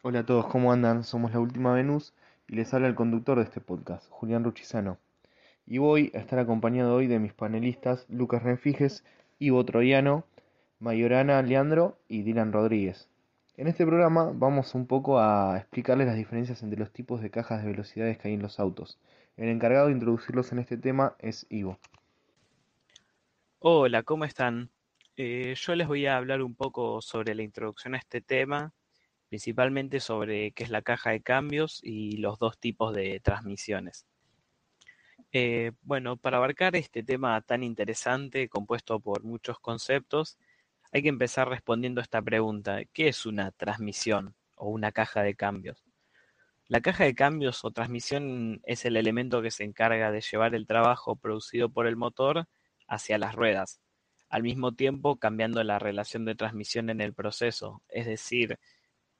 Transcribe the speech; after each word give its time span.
Hola 0.00 0.20
a 0.20 0.24
todos, 0.24 0.46
¿cómo 0.46 0.72
andan? 0.72 1.02
Somos 1.02 1.32
La 1.32 1.40
Última 1.40 1.74
Venus 1.74 2.14
y 2.46 2.54
les 2.54 2.72
habla 2.72 2.86
el 2.86 2.94
conductor 2.94 3.36
de 3.36 3.42
este 3.42 3.60
podcast, 3.60 4.08
Julián 4.10 4.44
Ruchizano. 4.44 4.96
Y 5.66 5.78
voy 5.78 6.12
a 6.14 6.18
estar 6.18 6.38
acompañado 6.38 6.94
hoy 6.94 7.08
de 7.08 7.18
mis 7.18 7.32
panelistas 7.32 8.06
Lucas 8.08 8.44
Renfijes, 8.44 9.04
Ivo 9.40 9.64
Troiano, 9.64 10.24
Mayorana 10.78 11.42
Leandro 11.42 11.98
y 12.06 12.22
Dylan 12.22 12.52
Rodríguez. 12.52 13.08
En 13.56 13.66
este 13.66 13.84
programa 13.84 14.30
vamos 14.32 14.76
un 14.76 14.86
poco 14.86 15.18
a 15.18 15.58
explicarles 15.58 16.06
las 16.06 16.16
diferencias 16.16 16.62
entre 16.62 16.78
los 16.78 16.92
tipos 16.92 17.20
de 17.20 17.32
cajas 17.32 17.64
de 17.64 17.72
velocidades 17.72 18.18
que 18.18 18.28
hay 18.28 18.34
en 18.34 18.42
los 18.42 18.60
autos. 18.60 19.00
El 19.36 19.48
encargado 19.48 19.88
de 19.88 19.94
introducirlos 19.94 20.52
en 20.52 20.60
este 20.60 20.76
tema 20.76 21.16
es 21.18 21.44
Ivo. 21.50 21.76
Hola, 23.58 24.04
¿cómo 24.04 24.24
están? 24.24 24.70
Eh, 25.16 25.56
yo 25.56 25.74
les 25.74 25.88
voy 25.88 26.06
a 26.06 26.16
hablar 26.16 26.40
un 26.42 26.54
poco 26.54 27.02
sobre 27.02 27.34
la 27.34 27.42
introducción 27.42 27.96
a 27.96 27.98
este 27.98 28.20
tema, 28.20 28.72
principalmente 29.28 30.00
sobre 30.00 30.52
qué 30.52 30.64
es 30.64 30.70
la 30.70 30.82
caja 30.82 31.10
de 31.10 31.20
cambios 31.20 31.80
y 31.82 32.16
los 32.18 32.38
dos 32.38 32.58
tipos 32.58 32.94
de 32.94 33.20
transmisiones. 33.20 34.06
Eh, 35.32 35.72
bueno, 35.82 36.16
para 36.16 36.38
abarcar 36.38 36.74
este 36.76 37.02
tema 37.02 37.40
tan 37.42 37.62
interesante, 37.62 38.48
compuesto 38.48 38.98
por 39.00 39.24
muchos 39.24 39.58
conceptos, 39.60 40.38
hay 40.90 41.02
que 41.02 41.08
empezar 41.08 41.48
respondiendo 41.48 42.00
a 42.00 42.04
esta 42.04 42.22
pregunta, 42.22 42.84
¿qué 42.92 43.08
es 43.08 43.26
una 43.26 43.50
transmisión 43.50 44.34
o 44.54 44.70
una 44.70 44.90
caja 44.92 45.22
de 45.22 45.34
cambios? 45.34 45.84
La 46.66 46.80
caja 46.80 47.04
de 47.04 47.14
cambios 47.14 47.64
o 47.64 47.70
transmisión 47.70 48.60
es 48.64 48.84
el 48.84 48.96
elemento 48.96 49.42
que 49.42 49.50
se 49.50 49.64
encarga 49.64 50.10
de 50.10 50.20
llevar 50.20 50.54
el 50.54 50.66
trabajo 50.66 51.16
producido 51.16 51.68
por 51.68 51.86
el 51.86 51.96
motor 51.96 52.46
hacia 52.86 53.18
las 53.18 53.34
ruedas, 53.34 53.80
al 54.30 54.42
mismo 54.42 54.72
tiempo 54.72 55.16
cambiando 55.16 55.62
la 55.62 55.78
relación 55.78 56.24
de 56.24 56.34
transmisión 56.34 56.90
en 56.90 57.00
el 57.00 57.14
proceso, 57.14 57.82
es 57.88 58.06
decir, 58.06 58.58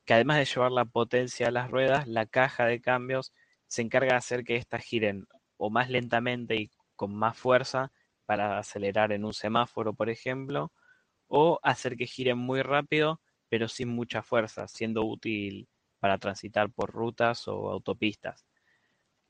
que 0.09 0.15
además 0.15 0.39
de 0.39 0.47
llevar 0.47 0.73
la 0.73 0.87
potencia 0.87 1.49
a 1.49 1.51
las 1.51 1.71
ruedas, 1.71 2.09
la 2.09 2.25
caja 2.25 2.65
de 2.65 2.81
cambios 2.81 3.35
se 3.67 3.83
encarga 3.83 4.13
de 4.13 4.17
hacer 4.17 4.43
que 4.43 4.57
éstas 4.57 4.83
giren 4.83 5.27
o 5.59 5.69
más 5.69 5.91
lentamente 5.91 6.57
y 6.57 6.71
con 6.97 7.15
más 7.15 7.37
fuerza 7.37 7.93
para 8.25 8.59
acelerar 8.59 9.13
en 9.13 9.27
un 9.27 9.35
semáforo, 9.35 9.93
por 9.93 10.09
ejemplo, 10.09 10.73
o 11.27 11.61
hacer 11.63 11.99
que 11.99 12.07
giren 12.07 12.39
muy 12.39 12.63
rápido 12.63 13.21
pero 13.51 13.69
sin 13.69 13.91
mucha 13.91 14.23
fuerza, 14.23 14.67
siendo 14.67 15.05
útil 15.05 15.69
para 16.01 16.17
transitar 16.17 16.71
por 16.71 16.91
rutas 16.91 17.47
o 17.47 17.71
autopistas. 17.71 18.47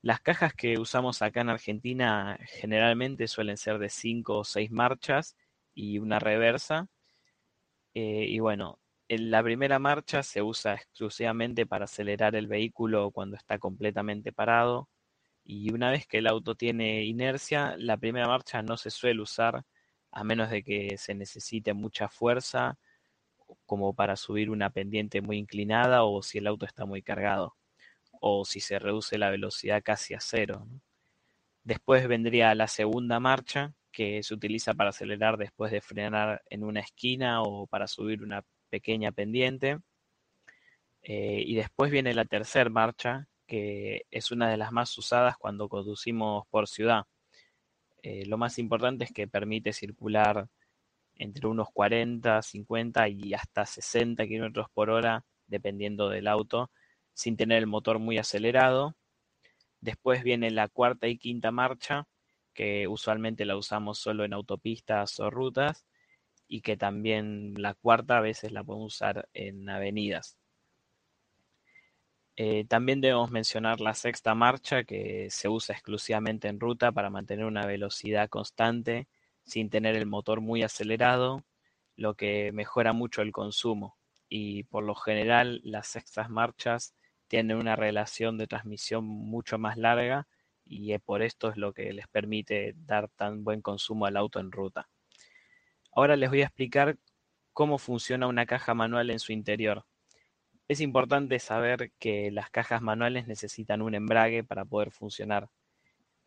Las 0.01 0.21
cajas 0.21 0.53
que 0.53 0.79
usamos 0.79 1.21
acá 1.21 1.41
en 1.41 1.49
Argentina 1.49 2.39
generalmente 2.47 3.27
suelen 3.27 3.57
ser 3.57 3.79
de 3.79 3.89
5 3.89 4.37
o 4.39 4.43
6 4.45 4.71
marchas 4.71 5.35
y 5.73 5.99
una 5.99 6.19
reversa. 6.19 6.87
Eh, 7.93 8.27
y 8.29 8.39
bueno, 8.39 8.78
en 9.09 9.31
la 9.31 9.43
primera 9.43 9.79
marcha 9.79 10.23
se 10.23 10.41
usa 10.43 10.75
exclusivamente 10.75 11.65
para 11.65 11.85
acelerar 11.85 12.35
el 12.35 12.47
vehículo 12.47 13.11
cuando 13.11 13.35
está 13.37 13.57
completamente 13.57 14.31
parado. 14.31 14.87
Y 15.43 15.73
una 15.73 15.91
vez 15.91 16.07
que 16.07 16.19
el 16.19 16.27
auto 16.27 16.55
tiene 16.55 17.03
inercia, 17.05 17.75
la 17.77 17.97
primera 17.97 18.27
marcha 18.27 18.61
no 18.61 18.77
se 18.77 18.91
suele 18.91 19.21
usar 19.21 19.65
a 20.11 20.23
menos 20.23 20.51
de 20.51 20.63
que 20.63 20.97
se 20.97 21.15
necesite 21.15 21.73
mucha 21.73 22.07
fuerza 22.09 22.77
como 23.65 23.93
para 23.95 24.15
subir 24.15 24.51
una 24.51 24.69
pendiente 24.69 25.21
muy 25.21 25.37
inclinada 25.37 26.03
o 26.03 26.21
si 26.21 26.37
el 26.37 26.47
auto 26.47 26.65
está 26.67 26.85
muy 26.85 27.01
cargado 27.01 27.55
o 28.21 28.45
si 28.45 28.59
se 28.59 28.79
reduce 28.79 29.17
la 29.17 29.31
velocidad 29.31 29.81
casi 29.83 30.13
a 30.13 30.19
cero. 30.19 30.67
Después 31.63 32.07
vendría 32.07 32.53
la 32.55 32.67
segunda 32.67 33.19
marcha, 33.19 33.73
que 33.91 34.21
se 34.23 34.33
utiliza 34.35 34.75
para 34.75 34.91
acelerar 34.91 35.37
después 35.37 35.71
de 35.71 35.81
frenar 35.81 36.43
en 36.49 36.63
una 36.63 36.81
esquina 36.81 37.41
o 37.41 37.65
para 37.67 37.87
subir 37.87 38.21
una 38.23 38.43
pequeña 38.69 39.11
pendiente. 39.11 39.79
Eh, 41.01 41.43
y 41.45 41.55
después 41.55 41.91
viene 41.91 42.13
la 42.13 42.25
tercera 42.25 42.69
marcha, 42.69 43.27
que 43.47 44.05
es 44.11 44.31
una 44.31 44.49
de 44.49 44.57
las 44.57 44.71
más 44.71 44.97
usadas 44.97 45.37
cuando 45.37 45.69
conducimos 45.69 46.45
por 46.49 46.67
ciudad. 46.67 47.03
Eh, 48.03 48.25
lo 48.25 48.37
más 48.37 48.59
importante 48.59 49.05
es 49.05 49.11
que 49.11 49.27
permite 49.27 49.73
circular 49.73 50.47
entre 51.15 51.47
unos 51.47 51.69
40, 51.73 52.41
50 52.41 53.09
y 53.09 53.33
hasta 53.33 53.65
60 53.65 54.25
kilómetros 54.27 54.67
por 54.73 54.89
hora, 54.89 55.25
dependiendo 55.47 56.09
del 56.09 56.27
auto, 56.27 56.71
sin 57.13 57.35
tener 57.37 57.57
el 57.57 57.67
motor 57.67 57.99
muy 57.99 58.17
acelerado. 58.17 58.95
Después 59.81 60.23
viene 60.23 60.51
la 60.51 60.67
cuarta 60.69 61.07
y 61.07 61.17
quinta 61.17 61.51
marcha, 61.51 62.07
que 62.53 62.87
usualmente 62.87 63.45
la 63.45 63.57
usamos 63.57 63.99
solo 63.99 64.23
en 64.25 64.33
autopistas 64.33 65.19
o 65.19 65.29
rutas, 65.29 65.85
y 66.49 66.61
que 66.61 66.75
también 66.75 67.53
la 67.61 67.75
cuarta 67.75 68.17
a 68.17 68.21
veces 68.21 68.51
la 68.51 68.63
podemos 68.63 68.95
usar 68.95 69.29
en 69.33 69.69
avenidas. 69.69 70.37
Eh, 72.35 72.65
también 72.65 73.01
debemos 73.01 73.31
mencionar 73.31 73.81
la 73.81 73.93
sexta 73.93 74.33
marcha, 74.33 74.83
que 74.83 75.27
se 75.29 75.47
usa 75.47 75.75
exclusivamente 75.75 76.47
en 76.47 76.59
ruta 76.59 76.91
para 76.91 77.09
mantener 77.09 77.45
una 77.45 77.65
velocidad 77.65 78.29
constante 78.29 79.07
sin 79.43 79.69
tener 79.69 79.95
el 79.95 80.05
motor 80.05 80.41
muy 80.41 80.63
acelerado, 80.63 81.43
lo 81.95 82.15
que 82.15 82.51
mejora 82.53 82.93
mucho 82.93 83.21
el 83.21 83.31
consumo. 83.31 83.97
Y 84.29 84.63
por 84.63 84.83
lo 84.83 84.95
general 84.95 85.61
las 85.63 85.87
sextas 85.87 86.29
marchas 86.29 86.95
tienen 87.27 87.57
una 87.57 87.75
relación 87.75 88.37
de 88.37 88.47
transmisión 88.47 89.05
mucho 89.05 89.57
más 89.59 89.77
larga 89.77 90.27
y 90.65 90.97
por 90.99 91.21
esto 91.21 91.49
es 91.49 91.57
lo 91.57 91.73
que 91.73 91.93
les 91.93 92.07
permite 92.07 92.73
dar 92.77 93.09
tan 93.09 93.43
buen 93.43 93.61
consumo 93.61 94.05
al 94.05 94.17
auto 94.17 94.39
en 94.39 94.51
ruta. 94.51 94.89
Ahora 95.99 96.15
les 96.15 96.29
voy 96.29 96.43
a 96.43 96.45
explicar 96.45 96.97
cómo 97.51 97.77
funciona 97.77 98.25
una 98.25 98.45
caja 98.45 98.73
manual 98.73 99.09
en 99.09 99.19
su 99.19 99.33
interior. 99.33 99.85
Es 100.69 100.79
importante 100.79 101.39
saber 101.39 101.91
que 101.99 102.31
las 102.31 102.49
cajas 102.49 102.81
manuales 102.81 103.27
necesitan 103.27 103.81
un 103.81 103.95
embrague 103.95 104.45
para 104.45 104.63
poder 104.63 104.91
funcionar 104.91 105.49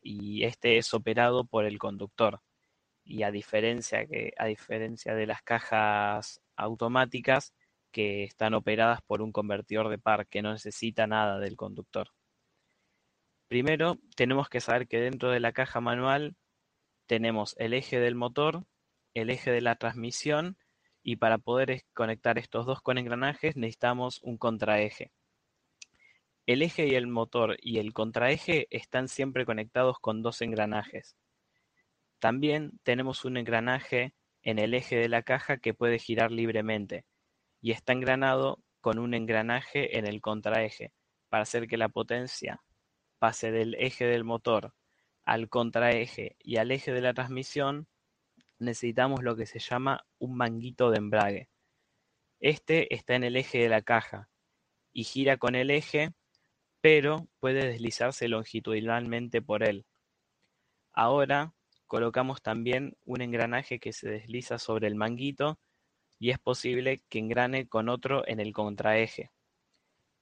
y 0.02 0.44
este 0.44 0.76
es 0.76 0.92
operado 0.92 1.46
por 1.46 1.64
el 1.64 1.78
conductor. 1.78 2.42
Y 3.02 3.22
a 3.22 3.30
diferencia, 3.30 4.06
que, 4.06 4.34
a 4.36 4.44
diferencia 4.44 5.14
de 5.14 5.26
las 5.26 5.40
cajas 5.40 6.42
automáticas, 6.54 7.54
que 7.92 8.24
están 8.24 8.52
operadas 8.52 9.00
por 9.00 9.22
un 9.22 9.32
convertidor 9.32 9.88
de 9.88 9.96
par 9.96 10.26
que 10.26 10.42
no 10.42 10.52
necesita 10.52 11.06
nada 11.06 11.38
del 11.38 11.56
conductor. 11.56 12.08
Primero, 13.48 13.96
tenemos 14.16 14.50
que 14.50 14.60
saber 14.60 14.86
que 14.86 15.00
dentro 15.00 15.30
de 15.30 15.40
la 15.40 15.52
caja 15.52 15.80
manual 15.80 16.36
tenemos 17.06 17.56
el 17.58 17.72
eje 17.72 18.00
del 18.00 18.16
motor, 18.16 18.66
el 19.14 19.30
eje 19.30 19.50
de 19.50 19.60
la 19.60 19.76
transmisión 19.76 20.56
y 21.02 21.16
para 21.16 21.38
poder 21.38 21.82
conectar 21.94 22.38
estos 22.38 22.66
dos 22.66 22.80
con 22.80 22.98
engranajes 22.98 23.56
necesitamos 23.56 24.20
un 24.22 24.38
contraeje. 24.38 25.10
El 26.46 26.62
eje 26.62 26.86
y 26.86 26.94
el 26.94 27.06
motor 27.06 27.56
y 27.60 27.78
el 27.78 27.92
contraeje 27.92 28.66
están 28.70 29.08
siempre 29.08 29.46
conectados 29.46 29.98
con 30.00 30.22
dos 30.22 30.42
engranajes. 30.42 31.16
También 32.18 32.78
tenemos 32.82 33.24
un 33.24 33.36
engranaje 33.36 34.14
en 34.42 34.58
el 34.58 34.74
eje 34.74 34.96
de 34.96 35.08
la 35.08 35.22
caja 35.22 35.58
que 35.58 35.74
puede 35.74 35.98
girar 35.98 36.32
libremente 36.32 37.04
y 37.60 37.70
está 37.72 37.92
engranado 37.92 38.60
con 38.80 38.98
un 38.98 39.14
engranaje 39.14 39.98
en 39.98 40.06
el 40.06 40.20
contraeje 40.20 40.92
para 41.28 41.44
hacer 41.44 41.68
que 41.68 41.76
la 41.76 41.88
potencia 41.88 42.60
pase 43.18 43.52
del 43.52 43.76
eje 43.76 44.04
del 44.04 44.24
motor 44.24 44.74
al 45.24 45.48
contraeje 45.48 46.36
y 46.40 46.56
al 46.56 46.72
eje 46.72 46.92
de 46.92 47.00
la 47.00 47.14
transmisión, 47.14 47.86
necesitamos 48.62 49.22
lo 49.22 49.36
que 49.36 49.46
se 49.46 49.58
llama 49.58 50.04
un 50.18 50.36
manguito 50.36 50.90
de 50.90 50.98
embrague. 50.98 51.48
Este 52.40 52.94
está 52.94 53.14
en 53.14 53.24
el 53.24 53.36
eje 53.36 53.58
de 53.58 53.68
la 53.68 53.82
caja 53.82 54.28
y 54.92 55.04
gira 55.04 55.36
con 55.36 55.54
el 55.54 55.70
eje, 55.70 56.12
pero 56.80 57.28
puede 57.38 57.66
deslizarse 57.66 58.28
longitudinalmente 58.28 59.42
por 59.42 59.62
él. 59.62 59.86
Ahora 60.92 61.54
colocamos 61.86 62.42
también 62.42 62.96
un 63.04 63.20
engranaje 63.20 63.78
que 63.78 63.92
se 63.92 64.08
desliza 64.08 64.58
sobre 64.58 64.88
el 64.88 64.94
manguito 64.94 65.58
y 66.18 66.30
es 66.30 66.38
posible 66.38 67.02
que 67.08 67.18
engrane 67.18 67.68
con 67.68 67.88
otro 67.88 68.26
en 68.26 68.40
el 68.40 68.52
contraeje. 68.52 69.30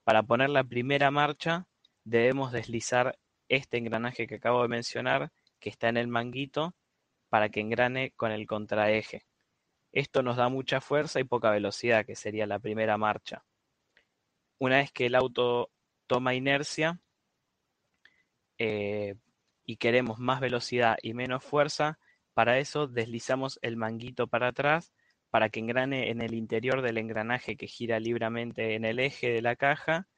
Para 0.04 0.22
poner 0.22 0.50
la 0.50 0.64
primera 0.64 1.10
marcha 1.10 1.66
debemos 2.04 2.52
deslizar 2.52 3.18
este 3.48 3.78
engranaje 3.78 4.26
que 4.26 4.36
acabo 4.36 4.62
de 4.62 4.68
mencionar, 4.68 5.32
que 5.58 5.70
está 5.70 5.88
en 5.88 5.96
el 5.96 6.08
manguito, 6.08 6.74
para 7.30 7.48
que 7.48 7.60
engrane 7.60 8.12
con 8.16 8.32
el 8.32 8.46
contraeje. 8.46 9.24
Esto 9.92 10.22
nos 10.22 10.36
da 10.36 10.50
mucha 10.50 10.82
fuerza 10.82 11.20
y 11.20 11.24
poca 11.24 11.50
velocidad, 11.50 12.04
que 12.04 12.14
sería 12.14 12.46
la 12.46 12.58
primera 12.58 12.98
marcha. 12.98 13.44
Una 14.58 14.76
vez 14.76 14.92
que 14.92 15.06
el 15.06 15.14
auto 15.14 15.70
toma 16.06 16.34
inercia 16.34 17.00
eh, 18.58 19.14
y 19.64 19.76
queremos 19.78 20.18
más 20.18 20.40
velocidad 20.40 20.98
y 21.02 21.14
menos 21.14 21.42
fuerza, 21.42 21.98
para 22.34 22.58
eso 22.58 22.86
deslizamos 22.86 23.58
el 23.62 23.76
manguito 23.76 24.26
para 24.26 24.48
atrás 24.48 24.92
para 25.30 25.48
que 25.48 25.60
engrane 25.60 26.10
en 26.10 26.20
el 26.20 26.34
interior 26.34 26.82
del 26.82 26.98
engranaje 26.98 27.56
que 27.56 27.68
gira 27.68 28.00
libremente 28.00 28.74
en 28.74 28.84
el 28.84 28.98
eje 28.98 29.30
de 29.30 29.42
la 29.42 29.56
caja 29.56 30.08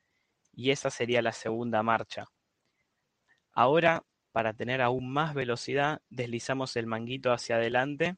y 0.54 0.70
esa 0.70 0.90
sería 0.90 1.22
la 1.22 1.32
segunda 1.32 1.82
marcha. 1.82 2.26
Ahora, 3.52 4.04
para 4.32 4.54
tener 4.54 4.80
aún 4.80 5.12
más 5.12 5.34
velocidad, 5.34 6.00
deslizamos 6.08 6.76
el 6.76 6.86
manguito 6.86 7.32
hacia 7.32 7.56
adelante 7.56 8.16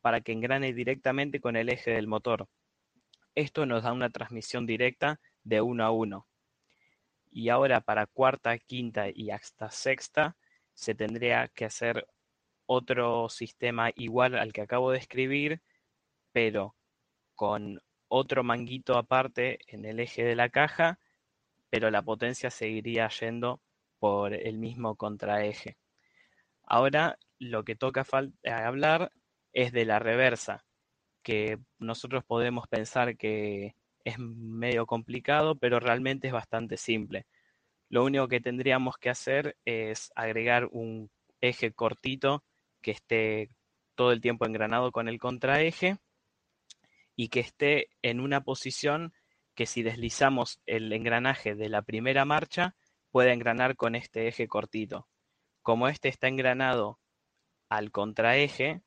para 0.00 0.20
que 0.20 0.32
engrane 0.32 0.72
directamente 0.72 1.40
con 1.40 1.56
el 1.56 1.68
eje 1.68 1.90
del 1.90 2.06
motor. 2.06 2.48
Esto 3.34 3.66
nos 3.66 3.82
da 3.82 3.92
una 3.92 4.10
transmisión 4.10 4.66
directa 4.66 5.20
de 5.42 5.60
uno 5.60 5.84
a 5.84 5.90
uno. 5.90 6.28
Y 7.30 7.50
ahora 7.50 7.80
para 7.80 8.06
cuarta, 8.06 8.56
quinta 8.58 9.06
y 9.12 9.30
hasta 9.30 9.70
sexta 9.70 10.36
se 10.74 10.94
tendría 10.94 11.48
que 11.48 11.64
hacer 11.64 12.06
otro 12.66 13.28
sistema 13.28 13.90
igual 13.96 14.36
al 14.36 14.52
que 14.52 14.62
acabo 14.62 14.92
de 14.92 14.98
escribir, 14.98 15.62
pero 16.32 16.76
con 17.34 17.82
otro 18.08 18.42
manguito 18.44 18.96
aparte 18.96 19.58
en 19.66 19.84
el 19.84 20.00
eje 20.00 20.24
de 20.24 20.36
la 20.36 20.48
caja, 20.48 20.98
pero 21.70 21.90
la 21.90 22.02
potencia 22.02 22.50
seguiría 22.50 23.08
yendo 23.08 23.60
por 23.98 24.34
el 24.34 24.58
mismo 24.58 24.96
contraeje. 24.96 25.76
Ahora 26.62 27.18
lo 27.38 27.64
que 27.64 27.76
toca 27.76 28.06
hablar 28.44 29.12
es 29.52 29.72
de 29.72 29.84
la 29.84 29.98
reversa, 29.98 30.64
que 31.22 31.58
nosotros 31.78 32.24
podemos 32.24 32.66
pensar 32.68 33.16
que 33.16 33.74
es 34.04 34.18
medio 34.18 34.86
complicado, 34.86 35.56
pero 35.56 35.80
realmente 35.80 36.28
es 36.28 36.32
bastante 36.32 36.76
simple. 36.76 37.26
Lo 37.88 38.04
único 38.04 38.28
que 38.28 38.40
tendríamos 38.40 38.98
que 38.98 39.10
hacer 39.10 39.56
es 39.64 40.12
agregar 40.14 40.68
un 40.70 41.10
eje 41.40 41.72
cortito 41.72 42.44
que 42.82 42.90
esté 42.92 43.50
todo 43.94 44.12
el 44.12 44.20
tiempo 44.20 44.46
engranado 44.46 44.92
con 44.92 45.08
el 45.08 45.18
contraeje 45.18 45.96
y 47.16 47.28
que 47.28 47.40
esté 47.40 47.88
en 48.02 48.20
una 48.20 48.42
posición 48.42 49.12
que 49.54 49.66
si 49.66 49.82
deslizamos 49.82 50.60
el 50.66 50.92
engranaje 50.92 51.54
de 51.54 51.68
la 51.68 51.82
primera 51.82 52.24
marcha, 52.24 52.76
pueda 53.10 53.32
engranar 53.32 53.76
con 53.76 53.94
este 53.94 54.28
eje 54.28 54.48
cortito. 54.48 55.08
Como 55.62 55.88
este 55.88 56.08
está 56.08 56.28
engranado 56.28 56.98
al 57.68 57.90
contraeje, 57.90 58.82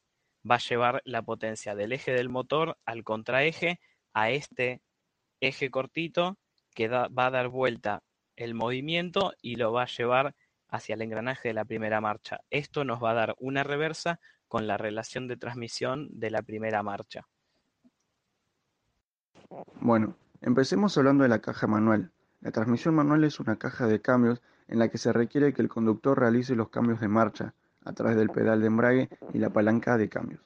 va 0.49 0.55
a 0.55 0.59
llevar 0.59 1.01
la 1.05 1.21
potencia 1.21 1.75
del 1.75 1.93
eje 1.93 2.11
del 2.11 2.29
motor 2.29 2.77
al 2.85 3.03
contraeje 3.03 3.79
a 4.13 4.31
este 4.31 4.81
eje 5.39 5.69
cortito 5.69 6.37
que 6.73 6.87
va 6.87 7.09
a 7.15 7.31
dar 7.31 7.49
vuelta 7.49 8.03
el 8.35 8.53
movimiento 8.55 9.33
y 9.41 9.55
lo 9.55 9.71
va 9.71 9.83
a 9.83 9.87
llevar 9.87 10.35
hacia 10.69 10.95
el 10.95 11.01
engranaje 11.01 11.49
de 11.49 11.53
la 11.53 11.65
primera 11.65 12.01
marcha. 12.01 12.39
Esto 12.49 12.85
nos 12.85 13.03
va 13.03 13.11
a 13.11 13.15
dar 13.15 13.35
una 13.39 13.63
reversa 13.63 14.19
con 14.47 14.67
la 14.67 14.77
relación 14.77 15.27
de 15.27 15.37
transmisión 15.37 16.07
de 16.11 16.31
la 16.31 16.41
primera 16.41 16.81
marcha. 16.81 17.27
Bueno, 19.79 20.15
empecemos 20.41 20.97
hablando 20.97 21.23
de 21.23 21.29
la 21.29 21.39
caja 21.39 21.67
manual. 21.67 22.11
La 22.41 22.51
transmisión 22.51 22.95
manual 22.95 23.23
es 23.23 23.39
una 23.39 23.57
caja 23.57 23.85
de 23.85 24.01
cambios 24.01 24.41
en 24.67 24.79
la 24.79 24.89
que 24.89 24.97
se 24.97 25.13
requiere 25.13 25.53
que 25.53 25.61
el 25.61 25.69
conductor 25.69 26.19
realice 26.19 26.55
los 26.55 26.69
cambios 26.69 26.99
de 26.99 27.07
marcha 27.07 27.53
a 27.85 27.93
través 27.93 28.17
del 28.17 28.29
pedal 28.29 28.61
de 28.61 28.67
embrague 28.67 29.09
y 29.33 29.37
la 29.37 29.51
palanca 29.51 29.95
de 29.97 30.09
cambios. 30.09 30.41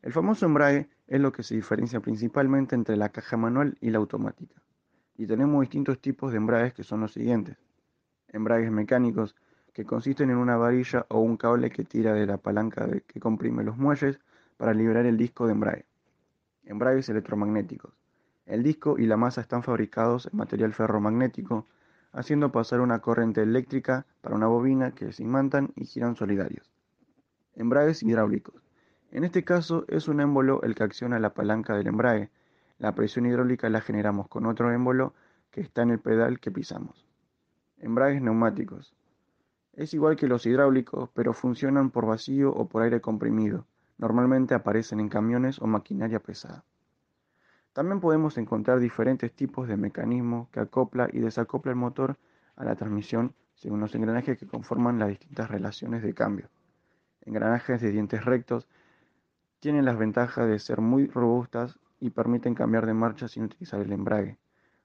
El 0.00 0.12
famoso 0.12 0.46
embrague 0.46 0.88
es 1.06 1.20
lo 1.20 1.32
que 1.32 1.42
se 1.42 1.54
diferencia 1.54 2.00
principalmente 2.00 2.74
entre 2.74 2.96
la 2.96 3.10
caja 3.10 3.36
manual 3.36 3.76
y 3.82 3.90
la 3.90 3.98
automática. 3.98 4.62
Y 5.16 5.26
tenemos 5.26 5.60
distintos 5.60 6.00
tipos 6.00 6.32
de 6.32 6.38
embragues 6.38 6.72
que 6.72 6.82
son 6.82 7.00
los 7.00 7.12
siguientes. 7.12 7.58
Embragues 8.28 8.70
mecánicos, 8.70 9.36
que 9.74 9.84
consisten 9.84 10.30
en 10.30 10.36
una 10.36 10.56
varilla 10.56 11.04
o 11.08 11.20
un 11.20 11.36
cable 11.36 11.68
que 11.68 11.84
tira 11.84 12.14
de 12.14 12.26
la 12.26 12.38
palanca 12.38 12.88
que 13.06 13.20
comprime 13.20 13.64
los 13.64 13.76
muelles 13.76 14.18
para 14.56 14.72
liberar 14.72 15.04
el 15.04 15.16
disco 15.18 15.46
de 15.46 15.52
embrague. 15.52 15.84
Embragues 16.64 17.08
electromagnéticos. 17.08 17.92
El 18.46 18.62
disco 18.62 18.98
y 18.98 19.06
la 19.06 19.16
masa 19.16 19.40
están 19.40 19.62
fabricados 19.62 20.28
en 20.30 20.36
material 20.36 20.74
ferromagnético, 20.74 21.66
haciendo 22.12 22.52
pasar 22.52 22.80
una 22.80 23.00
corriente 23.00 23.42
eléctrica 23.42 24.06
para 24.20 24.36
una 24.36 24.46
bobina 24.46 24.92
que 24.92 25.12
se 25.12 25.22
imantan 25.22 25.72
y 25.76 25.86
giran 25.86 26.14
solidarios. 26.14 26.70
Embragues 27.54 28.02
hidráulicos. 28.02 28.62
En 29.10 29.24
este 29.24 29.44
caso 29.44 29.84
es 29.88 30.08
un 30.08 30.20
émbolo 30.20 30.62
el 30.62 30.74
que 30.74 30.84
acciona 30.84 31.18
la 31.18 31.34
palanca 31.34 31.76
del 31.76 31.86
embrague. 31.86 32.30
La 32.78 32.94
presión 32.94 33.26
hidráulica 33.26 33.70
la 33.70 33.80
generamos 33.80 34.28
con 34.28 34.44
otro 34.46 34.72
émbolo 34.72 35.14
que 35.50 35.60
está 35.60 35.82
en 35.82 35.90
el 35.90 36.00
pedal 36.00 36.40
que 36.40 36.50
pisamos. 36.50 37.06
Embragues 37.78 38.20
neumáticos. 38.20 38.94
Es 39.72 39.94
igual 39.94 40.16
que 40.16 40.28
los 40.28 40.46
hidráulicos, 40.46 41.10
pero 41.14 41.32
funcionan 41.32 41.90
por 41.90 42.06
vacío 42.06 42.50
o 42.52 42.68
por 42.68 42.82
aire 42.82 43.00
comprimido. 43.00 43.66
Normalmente 43.98 44.54
aparecen 44.54 45.00
en 45.00 45.08
camiones 45.08 45.60
o 45.60 45.66
maquinaria 45.66 46.20
pesada. 46.20 46.64
También 47.74 47.98
podemos 47.98 48.38
encontrar 48.38 48.78
diferentes 48.78 49.32
tipos 49.32 49.66
de 49.66 49.76
mecanismos 49.76 50.48
que 50.50 50.60
acopla 50.60 51.08
y 51.12 51.18
desacopla 51.18 51.72
el 51.72 51.76
motor 51.76 52.16
a 52.54 52.64
la 52.64 52.76
transmisión 52.76 53.34
según 53.56 53.80
los 53.80 53.92
engranajes 53.96 54.38
que 54.38 54.46
conforman 54.46 55.00
las 55.00 55.08
distintas 55.08 55.50
relaciones 55.50 56.04
de 56.04 56.14
cambio. 56.14 56.48
Engranajes 57.22 57.80
de 57.80 57.90
dientes 57.90 58.24
rectos 58.24 58.68
tienen 59.58 59.84
las 59.84 59.98
ventajas 59.98 60.46
de 60.46 60.60
ser 60.60 60.80
muy 60.80 61.08
robustas 61.08 61.80
y 61.98 62.10
permiten 62.10 62.54
cambiar 62.54 62.86
de 62.86 62.94
marcha 62.94 63.26
sin 63.26 63.42
utilizar 63.42 63.80
el 63.80 63.90
embrague. 63.90 64.38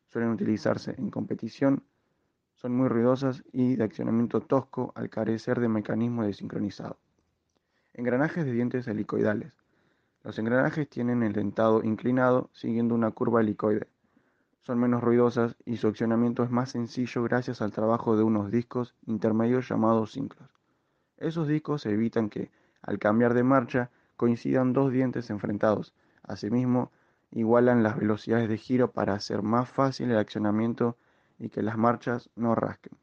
Suelen 0.07 0.31
utilizarse 0.31 0.95
en 0.97 1.11
competición, 1.11 1.83
son 2.55 2.75
muy 2.75 2.87
ruidosas 2.87 3.43
y 3.51 3.75
de 3.75 3.83
accionamiento 3.83 4.41
tosco 4.41 4.93
al 4.95 5.11
carecer 5.11 5.59
de 5.59 5.69
mecanismo 5.69 6.23
de 6.23 6.33
sincronizado. 6.33 6.97
Engranajes 7.93 8.45
de 8.45 8.51
dientes 8.51 8.87
helicoidales. 8.87 9.58
Los 10.23 10.37
engranajes 10.37 10.89
tienen 10.89 11.23
el 11.23 11.33
dentado 11.33 11.81
inclinado 11.83 12.49
siguiendo 12.53 12.93
una 12.93 13.11
curva 13.11 13.41
helicoide. 13.41 13.87
Son 14.59 14.77
menos 14.77 15.01
ruidosas 15.01 15.55
y 15.65 15.77
su 15.77 15.87
accionamiento 15.87 16.43
es 16.43 16.51
más 16.51 16.71
sencillo 16.71 17.23
gracias 17.23 17.61
al 17.61 17.71
trabajo 17.71 18.17
de 18.17 18.23
unos 18.23 18.51
discos 18.51 18.95
intermedios 19.05 19.69
llamados 19.69 20.11
ciclos. 20.11 20.49
Esos 21.17 21.47
discos 21.47 21.85
evitan 21.85 22.29
que, 22.29 22.51
al 22.81 22.99
cambiar 22.99 23.33
de 23.33 23.43
marcha, 23.43 23.89
coincidan 24.17 24.73
dos 24.73 24.91
dientes 24.91 25.29
enfrentados. 25.29 25.93
Asimismo, 26.23 26.91
igualan 27.31 27.83
las 27.83 27.97
velocidades 27.97 28.49
de 28.49 28.57
giro 28.57 28.91
para 28.91 29.13
hacer 29.13 29.41
más 29.41 29.69
fácil 29.69 30.11
el 30.11 30.17
accionamiento 30.17 30.97
y 31.37 31.49
que 31.49 31.61
las 31.61 31.77
marchas 31.77 32.29
no 32.35 32.55
rasquen. 32.55 32.97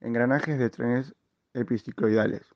Engranajes 0.00 0.58
de 0.58 0.70
trenes 0.70 1.14
epicicloidales. 1.54 2.55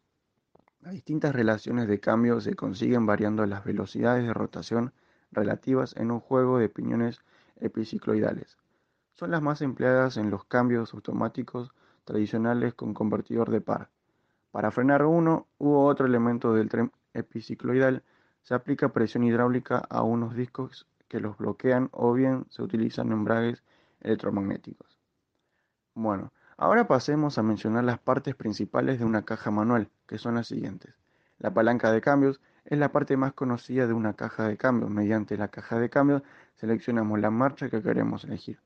Las 0.82 0.94
distintas 0.94 1.35
relaciones 1.35 1.88
de 1.88 2.00
cambio 2.00 2.41
se 2.41 2.56
consiguen 2.56 3.05
variando 3.05 3.44
las 3.44 3.65
velocidades 3.65 4.25
de 4.25 4.32
rotación 4.32 4.94
relativas 5.31 5.94
en 5.97 6.11
un 6.11 6.21
juego 6.21 6.59
de 6.59 6.71
piñones 6.71 7.21
epicicloidales. 7.56 8.56
Son 9.12 9.31
las 9.31 9.43
más 9.43 9.61
empleadas 9.61 10.17
en 10.17 10.31
los 10.31 10.47
cambios 10.47 10.94
automáticos 10.94 11.71
tradicionales 12.05 12.73
con 12.73 12.94
convertidor 12.94 13.50
de 13.50 13.61
par. 13.61 13.91
Para 14.50 14.71
frenar 14.71 15.05
uno 15.05 15.49
u 15.59 15.75
otro 15.75 16.06
elemento 16.06 16.55
del 16.55 16.71
tren 16.71 16.91
epicicloidal 17.12 18.03
se 18.43 18.55
aplica 18.55 18.88
presión 18.88 19.25
hidráulica 19.25 19.79
a 19.91 20.03
unos 20.03 20.35
discos 20.35 20.87
que 21.09 21.21
los 21.21 21.37
bloquean 21.37 21.91
o 21.93 22.15
bien 22.15 22.47
se 22.49 22.62
utilizan 22.62 23.12
embragues 23.12 23.62
electromagnéticos. 24.00 24.99
Bueno, 25.94 26.32
ahora 26.60 26.86
pasemos 26.86 27.38
a 27.38 27.43
mencionar 27.43 27.84
las 27.84 27.98
partes 27.98 28.34
principales 28.34 28.98
de 28.98 29.06
una 29.06 29.24
caja 29.24 29.50
manual, 29.50 29.90
que 30.06 30.19
son 30.19 30.34
las 30.34 30.46
siguientes. 30.46 30.94
La 31.38 31.55
palanca 31.55 31.90
de 31.90 32.02
cambios 32.02 32.38
es 32.67 32.79
la 32.79 32.93
parte 32.93 33.17
más 33.17 33.32
conocida 33.32 33.86
de 33.86 33.94
una 33.94 34.12
caja 34.12 34.46
de 34.46 34.58
cambios. 34.58 34.90
Mediante 34.90 35.38
la 35.38 35.48
caja 35.48 35.79
de 35.79 35.88
cambios 35.88 36.22
seleccionamos 36.56 37.19
la 37.19 37.31
marcha 37.31 37.70
que 37.70 37.82
queremos 37.82 38.24
elegir. 38.24 38.60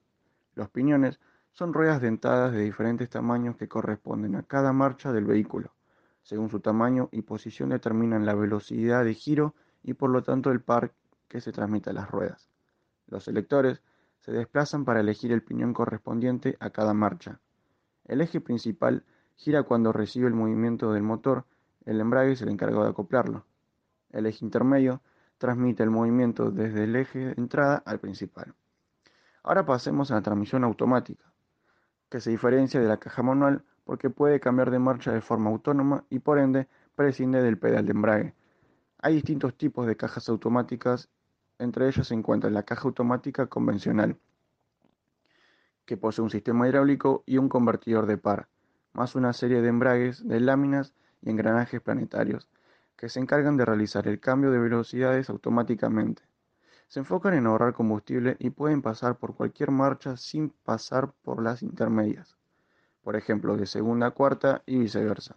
Los 0.56 0.70
piñones 0.70 1.20
son 1.52 1.72
ruedas 1.72 2.02
dentadas 2.02 2.52
de 2.52 2.62
diferentes 2.62 3.08
tamaños 3.08 3.56
que 3.56 3.68
corresponden 3.68 4.34
a 4.34 4.42
cada 4.42 4.72
marcha 4.72 5.12
del 5.12 5.24
vehículo. 5.24 5.72
Según 6.24 6.50
su 6.50 6.58
tamaño 6.58 7.08
y 7.12 7.22
posición 7.22 7.68
determinan 7.68 8.26
la 8.26 8.34
velocidad 8.34 9.04
de 9.04 9.14
giro 9.14 9.54
y 9.84 9.94
por 9.94 10.10
lo 10.10 10.24
tanto 10.24 10.50
el 10.50 10.60
par 10.60 10.92
que 11.28 11.40
se 11.40 11.52
transmite 11.52 11.90
a 11.90 11.92
las 11.92 12.10
ruedas. 12.10 12.50
Los 13.06 13.22
selectores 13.22 13.82
se 14.18 14.32
desplazan 14.32 14.84
para 14.84 14.98
elegir 14.98 15.30
el 15.30 15.44
piñón 15.44 15.72
correspondiente 15.72 16.56
a 16.58 16.70
cada 16.70 16.92
marcha. 16.92 17.38
El 18.04 18.20
eje 18.20 18.40
principal 18.40 19.04
gira 19.36 19.62
cuando 19.62 19.92
recibe 19.92 20.28
el 20.28 20.34
movimiento 20.34 20.92
del 20.92 21.02
motor, 21.02 21.44
el 21.84 22.00
embrague 22.00 22.32
es 22.32 22.42
el 22.42 22.48
encargado 22.48 22.84
de 22.84 22.90
acoplarlo. 22.90 23.44
El 24.10 24.26
eje 24.26 24.44
intermedio 24.44 25.00
transmite 25.38 25.82
el 25.82 25.90
movimiento 25.90 26.50
desde 26.50 26.84
el 26.84 26.96
eje 26.96 27.18
de 27.18 27.32
entrada 27.32 27.82
al 27.84 27.98
principal. 27.98 28.54
Ahora 29.42 29.66
pasemos 29.66 30.10
a 30.10 30.14
la 30.14 30.22
transmisión 30.22 30.64
automática, 30.64 31.32
que 32.08 32.20
se 32.20 32.30
diferencia 32.30 32.80
de 32.80 32.88
la 32.88 32.98
caja 32.98 33.22
manual 33.22 33.64
porque 33.84 34.08
puede 34.10 34.40
cambiar 34.40 34.70
de 34.70 34.78
marcha 34.78 35.12
de 35.12 35.20
forma 35.20 35.50
autónoma 35.50 36.04
y 36.08 36.20
por 36.20 36.38
ende 36.38 36.68
prescinde 36.94 37.42
del 37.42 37.58
pedal 37.58 37.84
de 37.84 37.92
embrague. 37.92 38.34
Hay 38.98 39.14
distintos 39.14 39.54
tipos 39.56 39.86
de 39.86 39.96
cajas 39.96 40.28
automáticas, 40.28 41.10
entre 41.58 41.88
ellos 41.88 42.08
se 42.08 42.14
encuentra 42.14 42.50
la 42.50 42.62
caja 42.62 42.88
automática 42.88 43.46
convencional, 43.46 44.16
que 45.84 45.96
posee 45.96 46.22
un 46.22 46.30
sistema 46.30 46.68
hidráulico 46.68 47.22
y 47.26 47.38
un 47.38 47.48
convertidor 47.48 48.06
de 48.06 48.18
par, 48.18 48.48
más 48.92 49.14
una 49.14 49.32
serie 49.32 49.62
de 49.62 49.68
embragues 49.68 50.26
de 50.26 50.40
láminas 50.40 50.94
y 51.22 51.30
engranajes 51.30 51.80
planetarios, 51.80 52.48
que 52.96 53.08
se 53.08 53.20
encargan 53.20 53.56
de 53.56 53.64
realizar 53.64 54.06
el 54.08 54.20
cambio 54.20 54.50
de 54.50 54.58
velocidades 54.58 55.30
automáticamente. 55.30 56.22
Se 56.88 57.00
enfocan 57.00 57.34
en 57.34 57.46
ahorrar 57.46 57.74
combustible 57.74 58.36
y 58.38 58.50
pueden 58.50 58.82
pasar 58.82 59.16
por 59.16 59.34
cualquier 59.34 59.70
marcha 59.70 60.16
sin 60.16 60.50
pasar 60.50 61.12
por 61.22 61.42
las 61.42 61.62
intermedias 61.62 62.36
por 63.04 63.16
ejemplo 63.16 63.56
de 63.56 63.66
segunda 63.66 64.08
a 64.08 64.10
cuarta 64.12 64.62
y 64.66 64.78
viceversa, 64.78 65.36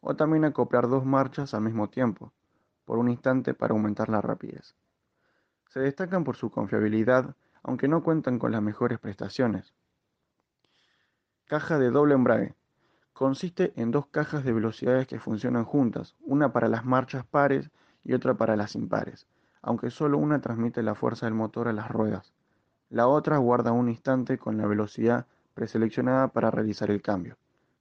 o 0.00 0.16
también 0.16 0.44
acoplar 0.44 0.88
dos 0.88 1.06
marchas 1.06 1.54
al 1.54 1.62
mismo 1.62 1.88
tiempo, 1.88 2.32
por 2.84 2.98
un 2.98 3.08
instante 3.08 3.54
para 3.54 3.72
aumentar 3.72 4.08
la 4.08 4.20
rapidez. 4.20 4.74
Se 5.68 5.80
destacan 5.80 6.24
por 6.24 6.36
su 6.36 6.50
confiabilidad, 6.50 7.36
aunque 7.62 7.88
no 7.88 8.02
cuentan 8.02 8.38
con 8.38 8.52
las 8.52 8.60
mejores 8.60 8.98
prestaciones. 8.98 9.72
Caja 11.54 11.78
de 11.78 11.92
doble 11.92 12.14
embrague. 12.14 12.56
Consiste 13.12 13.72
en 13.76 13.92
dos 13.92 14.08
cajas 14.08 14.42
de 14.42 14.52
velocidades 14.52 15.06
que 15.06 15.20
funcionan 15.20 15.64
juntas, 15.64 16.16
una 16.20 16.52
para 16.52 16.66
las 16.66 16.84
marchas 16.84 17.24
pares 17.24 17.70
y 18.02 18.12
otra 18.12 18.34
para 18.34 18.56
las 18.56 18.74
impares, 18.74 19.28
aunque 19.62 19.90
solo 19.90 20.18
una 20.18 20.40
transmite 20.40 20.82
la 20.82 20.96
fuerza 20.96 21.26
del 21.26 21.36
motor 21.36 21.68
a 21.68 21.72
las 21.72 21.88
ruedas. 21.92 22.32
La 22.90 23.06
otra 23.06 23.38
guarda 23.38 23.70
un 23.70 23.88
instante 23.88 24.36
con 24.36 24.56
la 24.56 24.66
velocidad 24.66 25.28
preseleccionada 25.54 26.26
para 26.26 26.50
realizar 26.50 26.90
el 26.90 27.02
cambio. 27.02 27.36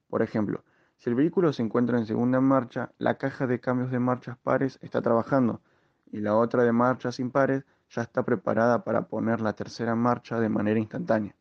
Por 0.07 0.21
ejemplo, 0.21 0.63
si 0.97 1.09
el 1.09 1.15
vehículo 1.15 1.51
se 1.51 1.63
encuentra 1.63 1.97
en 1.97 2.05
segunda 2.05 2.39
marcha, 2.41 2.91
la 2.99 3.17
caja 3.17 3.47
de 3.47 3.59
cambios 3.59 3.89
de 3.89 3.97
marchas 3.97 4.37
pares 4.37 4.77
está 4.83 5.01
trabajando 5.01 5.61
y 6.11 6.19
la 6.19 6.35
otra 6.35 6.61
de 6.61 6.73
marchas 6.73 7.19
impares 7.19 7.65
ya 7.89 8.03
está 8.03 8.21
preparada 8.21 8.83
para 8.83 9.07
poner 9.07 9.41
la 9.41 9.53
tercera 9.53 9.95
marcha 9.95 10.39
de 10.39 10.49
manera 10.49 10.79
instantánea. 10.79 11.35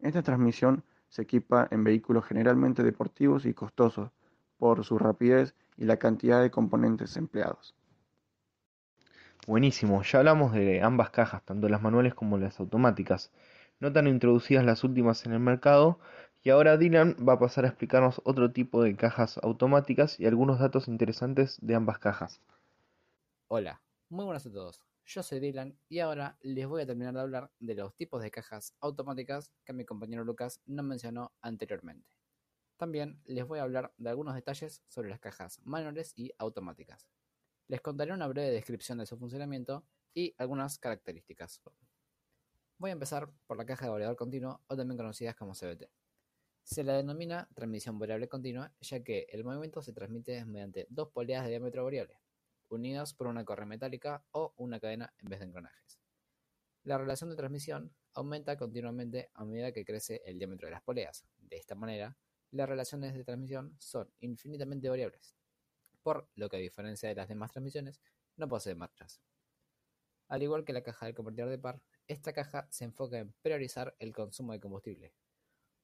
Esta 0.00 0.22
transmisión 0.22 0.84
se 1.10 1.22
equipa 1.22 1.68
en 1.70 1.84
vehículos 1.84 2.24
generalmente 2.24 2.82
deportivos 2.82 3.44
y 3.44 3.52
costosos 3.52 4.10
por 4.56 4.84
su 4.84 4.98
rapidez 4.98 5.54
y 5.76 5.84
la 5.84 5.98
cantidad 5.98 6.40
de 6.40 6.50
componentes 6.50 7.16
empleados. 7.18 7.74
Buenísimo, 9.46 10.02
ya 10.02 10.20
hablamos 10.20 10.52
de 10.52 10.82
ambas 10.82 11.10
cajas, 11.10 11.44
tanto 11.44 11.68
las 11.68 11.82
manuales 11.82 12.14
como 12.14 12.38
las 12.38 12.60
automáticas, 12.60 13.32
no 13.80 13.92
tan 13.92 14.06
introducidas 14.06 14.64
las 14.64 14.84
últimas 14.84 15.26
en 15.26 15.32
el 15.32 15.40
mercado, 15.40 15.98
y 16.42 16.50
ahora 16.50 16.76
Dylan 16.76 17.16
va 17.26 17.34
a 17.34 17.38
pasar 17.38 17.64
a 17.64 17.68
explicarnos 17.68 18.20
otro 18.24 18.52
tipo 18.52 18.82
de 18.82 18.96
cajas 18.96 19.38
automáticas 19.42 20.18
y 20.20 20.26
algunos 20.26 20.58
datos 20.58 20.88
interesantes 20.88 21.58
de 21.60 21.74
ambas 21.74 21.98
cajas. 21.98 22.40
Hola, 23.48 23.80
muy 24.08 24.24
buenas 24.24 24.46
a 24.46 24.52
todos. 24.52 24.89
Yo 25.12 25.24
soy 25.24 25.40
Dylan 25.40 25.76
y 25.88 25.98
ahora 25.98 26.38
les 26.40 26.68
voy 26.68 26.82
a 26.82 26.86
terminar 26.86 27.12
de 27.12 27.20
hablar 27.20 27.50
de 27.58 27.74
los 27.74 27.96
tipos 27.96 28.22
de 28.22 28.30
cajas 28.30 28.76
automáticas 28.78 29.52
que 29.64 29.72
mi 29.72 29.84
compañero 29.84 30.22
Lucas 30.22 30.60
no 30.66 30.84
mencionó 30.84 31.32
anteriormente. 31.40 32.06
También 32.76 33.20
les 33.24 33.44
voy 33.44 33.58
a 33.58 33.64
hablar 33.64 33.92
de 33.96 34.08
algunos 34.08 34.36
detalles 34.36 34.84
sobre 34.86 35.10
las 35.10 35.18
cajas 35.18 35.58
manuales 35.64 36.12
y 36.14 36.30
automáticas. 36.38 37.08
Les 37.66 37.80
contaré 37.80 38.12
una 38.12 38.28
breve 38.28 38.52
descripción 38.52 38.98
de 38.98 39.06
su 39.06 39.18
funcionamiento 39.18 39.84
y 40.14 40.32
algunas 40.38 40.78
características. 40.78 41.60
Voy 42.78 42.90
a 42.90 42.92
empezar 42.92 43.32
por 43.48 43.56
la 43.56 43.66
caja 43.66 43.86
de 43.86 43.90
variador 43.90 44.14
continuo 44.14 44.62
o 44.68 44.76
también 44.76 44.96
conocidas 44.96 45.34
como 45.34 45.54
CBT. 45.54 45.90
Se 46.62 46.84
la 46.84 46.92
denomina 46.92 47.48
transmisión 47.52 47.98
variable 47.98 48.28
continua 48.28 48.72
ya 48.80 49.02
que 49.02 49.26
el 49.30 49.42
movimiento 49.42 49.82
se 49.82 49.92
transmite 49.92 50.44
mediante 50.44 50.86
dos 50.88 51.08
poleas 51.08 51.42
de 51.42 51.50
diámetro 51.50 51.82
variable, 51.82 52.20
unidas 52.70 53.14
por 53.14 53.26
una 53.26 53.44
correa 53.44 53.66
metálica 53.66 54.24
o 54.32 54.54
una 54.56 54.80
cadena 54.80 55.12
en 55.18 55.28
vez 55.28 55.40
de 55.40 55.46
engranajes. 55.46 56.00
La 56.84 56.98
relación 56.98 57.30
de 57.30 57.36
transmisión 57.36 57.94
aumenta 58.14 58.56
continuamente 58.56 59.30
a 59.34 59.44
medida 59.44 59.72
que 59.72 59.84
crece 59.84 60.22
el 60.24 60.38
diámetro 60.38 60.66
de 60.66 60.72
las 60.72 60.82
poleas. 60.82 61.24
De 61.36 61.56
esta 61.56 61.74
manera, 61.74 62.16
las 62.50 62.68
relaciones 62.68 63.14
de 63.14 63.24
transmisión 63.24 63.76
son 63.78 64.10
infinitamente 64.20 64.88
variables 64.88 65.34
por 66.02 66.28
lo 66.34 66.48
que 66.48 66.56
a 66.56 66.60
diferencia 66.60 67.08
de 67.08 67.14
las 67.14 67.28
demás 67.28 67.52
transmisiones, 67.52 68.00
no 68.36 68.48
posee 68.48 68.74
marchas. 68.74 69.20
Al 70.28 70.42
igual 70.42 70.64
que 70.64 70.72
la 70.72 70.82
caja 70.82 71.06
del 71.06 71.14
convertidor 71.14 71.50
de 71.50 71.58
par, 71.58 71.82
esta 72.06 72.32
caja 72.32 72.66
se 72.70 72.84
enfoca 72.84 73.18
en 73.18 73.32
priorizar 73.42 73.94
el 73.98 74.12
consumo 74.12 74.52
de 74.52 74.60
combustible. 74.60 75.12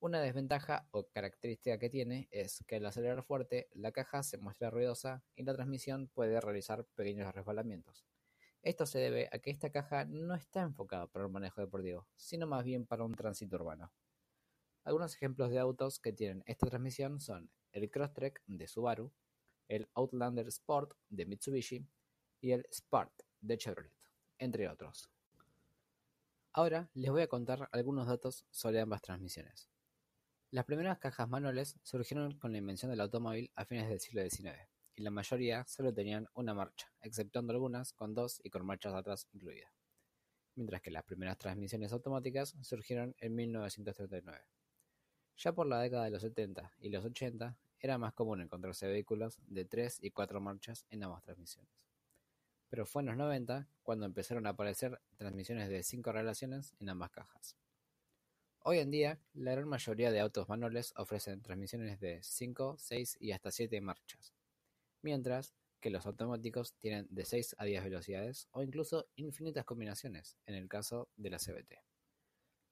Una 0.07 0.21
desventaja 0.21 0.87
o 0.93 1.09
característica 1.09 1.81
que 1.81 1.91
tiene 1.91 2.29
es 2.31 2.63
que 2.69 2.77
al 2.77 2.87
acelerar 2.87 3.25
fuerte, 3.25 3.69
la 3.73 3.91
caja 3.91 4.23
se 4.23 4.39
muestra 4.39 4.71
ruidosa 4.71 5.25
y 5.35 5.43
la 5.43 5.53
transmisión 5.53 6.07
puede 6.07 6.41
realizar 6.41 6.85
pequeños 6.95 7.35
resbalamientos. 7.35 8.07
Esto 8.63 8.87
se 8.87 9.01
debe 9.01 9.29
a 9.33 9.41
que 9.41 9.51
esta 9.51 9.71
caja 9.71 10.05
no 10.05 10.37
está 10.37 10.63
enfocada 10.63 11.09
para 11.09 11.25
el 11.25 11.33
manejo 11.33 11.61
deportivo, 11.61 12.07
sino 12.15 12.47
más 12.47 12.63
bien 12.63 12.87
para 12.87 13.03
un 13.03 13.17
tránsito 13.17 13.57
urbano. 13.57 13.93
Algunos 14.85 15.13
ejemplos 15.13 15.51
de 15.51 15.59
autos 15.59 15.99
que 15.99 16.13
tienen 16.13 16.45
esta 16.47 16.69
transmisión 16.69 17.19
son 17.19 17.51
el 17.73 17.91
Crosstrek 17.91 18.45
de 18.47 18.69
Subaru, 18.69 19.13
el 19.67 19.89
Outlander 19.95 20.47
Sport 20.47 20.93
de 21.09 21.27
Mitsubishi 21.27 21.85
y 22.41 22.53
el 22.53 22.65
Spark 22.71 23.27
de 23.41 23.59
Chevrolet, 23.59 23.93
entre 24.39 24.69
otros. 24.69 25.11
Ahora 26.53 26.89
les 26.95 27.11
voy 27.11 27.23
a 27.23 27.27
contar 27.27 27.69
algunos 27.73 28.07
datos 28.07 28.47
sobre 28.53 28.81
ambas 28.81 29.03
transmisiones. 29.03 29.69
Las 30.53 30.65
primeras 30.65 30.99
cajas 30.99 31.29
manuales 31.29 31.77
surgieron 31.83 32.39
con 32.39 32.53
la 32.53 32.59
invención 32.59 32.89
del 32.91 33.01
automóvil 33.01 33.51
a 33.57 33.65
fines 33.65 33.89
del 33.89 33.99
siglo 33.99 34.23
XIX, 34.23 34.57
y 34.95 35.03
la 35.03 35.11
mayoría 35.11 35.67
solo 35.67 35.93
tenían 35.93 36.29
una 36.35 36.55
marcha, 36.55 36.93
exceptuando 37.03 37.53
algunas 37.53 37.93
con 37.93 38.15
dos 38.15 38.41
y 38.45 38.51
con 38.51 38.65
marchas 38.65 38.95
atrás 38.95 39.27
incluidas, 39.33 39.73
mientras 40.55 40.81
que 40.83 40.93
las 40.93 41.03
primeras 41.03 41.37
transmisiones 41.37 41.93
automáticas 41.93 42.55
surgieron 42.63 43.17
en 43.19 43.35
1939. 43.35 44.41
Ya 45.37 45.53
por 45.53 45.67
la 45.67 45.81
década 45.81 46.05
de 46.05 46.11
los 46.13 46.23
70 46.23 46.73
y 46.79 46.91
los 46.91 47.05
80, 47.05 47.57
era 47.81 47.99
más 47.99 48.15
común 48.15 48.41
encontrarse 48.41 48.87
vehículos 48.87 49.41
de 49.49 49.65
tres 49.65 49.99
y 50.01 50.13
cuatro 50.13 50.41
marchas 50.41 50.87
en 50.91 51.03
ambas 51.03 51.25
transmisiones. 51.25 51.73
Pero 52.69 52.87
fue 52.87 53.03
en 53.03 53.07
los 53.07 53.17
90 53.17 53.69
cuando 53.83 54.07
empezaron 54.07 54.47
a 54.47 54.51
aparecer 54.51 55.01
transmisiones 55.17 55.69
de 55.69 55.83
cinco 55.83 56.13
relaciones 56.13 56.73
en 56.79 56.89
ambas 56.89 57.11
cajas. 57.11 57.57
Hoy 58.69 58.81
en 58.81 58.91
día, 58.91 59.21
la 59.33 59.53
gran 59.53 59.69
mayoría 59.69 60.11
de 60.11 60.19
autos 60.19 60.49
manuales 60.49 60.93
ofrecen 60.97 61.41
transmisiones 61.41 62.01
de 62.01 62.21
5, 62.21 62.75
6 62.77 63.17
y 63.21 63.31
hasta 63.31 63.53
7 63.53 63.81
marchas, 63.81 64.35
mientras 65.03 65.55
que 65.79 65.89
los 65.89 66.05
automáticos 66.05 66.75
tienen 66.81 67.07
de 67.09 67.25
6 67.25 67.55
a 67.59 67.65
10 67.65 67.85
velocidades 67.85 68.49
o 68.51 68.65
incluso 68.65 69.07
infinitas 69.15 69.65
combinaciones 69.65 70.37
en 70.47 70.57
el 70.57 70.67
caso 70.67 71.09
de 71.15 71.31
la 71.31 71.39
CBT. 71.39 71.77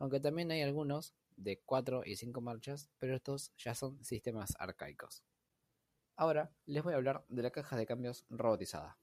Aunque 0.01 0.19
también 0.19 0.51
hay 0.51 0.63
algunos 0.63 1.15
de 1.37 1.61
4 1.65 2.03
y 2.05 2.17
5 2.17 2.41
marchas, 2.41 2.91
pero 2.99 3.15
estos 3.15 3.53
ya 3.57 3.77
son 3.77 4.03
sistemas 4.03 4.53
arcaicos. 4.59 5.23
Ahora 6.17 6.51
les 6.67 6.83
voy 6.83 6.95
a 6.95 6.97
hablar 6.97 7.25
de 7.29 7.43
la 7.43 7.53
caja 7.53 7.77
de 7.77 7.87
cambios 7.87 8.27
robotizada. 8.31 8.99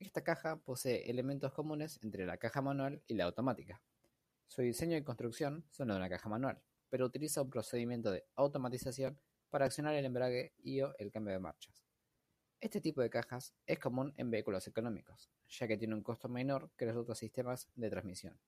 Esta 0.00 0.24
caja 0.24 0.56
posee 0.56 1.08
elementos 1.08 1.52
comunes 1.52 2.00
entre 2.02 2.26
la 2.26 2.38
caja 2.38 2.60
manual 2.60 3.04
y 3.06 3.14
la 3.14 3.26
automática. 3.26 3.80
Su 4.46 4.62
diseño 4.62 4.96
y 4.96 5.02
construcción 5.02 5.64
son 5.70 5.88
de 5.88 5.96
una 5.96 6.08
caja 6.08 6.28
manual, 6.28 6.60
pero 6.88 7.06
utiliza 7.06 7.42
un 7.42 7.50
procedimiento 7.50 8.10
de 8.10 8.24
automatización 8.36 9.18
para 9.50 9.66
accionar 9.66 9.94
el 9.94 10.04
embrague 10.04 10.54
y 10.58 10.80
o 10.80 10.94
el 10.98 11.10
cambio 11.10 11.32
de 11.32 11.40
marchas. 11.40 11.84
Este 12.60 12.80
tipo 12.80 13.02
de 13.02 13.10
cajas 13.10 13.54
es 13.66 13.78
común 13.78 14.14
en 14.16 14.30
vehículos 14.30 14.66
económicos, 14.66 15.30
ya 15.48 15.68
que 15.68 15.76
tiene 15.76 15.94
un 15.94 16.02
costo 16.02 16.28
menor 16.28 16.70
que 16.76 16.86
los 16.86 16.96
otros 16.96 17.18
sistemas 17.18 17.68
de 17.74 17.90
transmisión. 17.90 18.40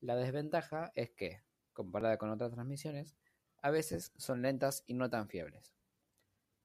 La 0.00 0.16
desventaja 0.16 0.92
es 0.94 1.10
que, 1.10 1.42
comparada 1.72 2.18
con 2.18 2.30
otras 2.30 2.52
transmisiones, 2.52 3.16
a 3.62 3.70
veces 3.70 4.12
son 4.16 4.42
lentas 4.42 4.82
y 4.86 4.94
no 4.94 5.08
tan 5.08 5.28
fiables. 5.28 5.74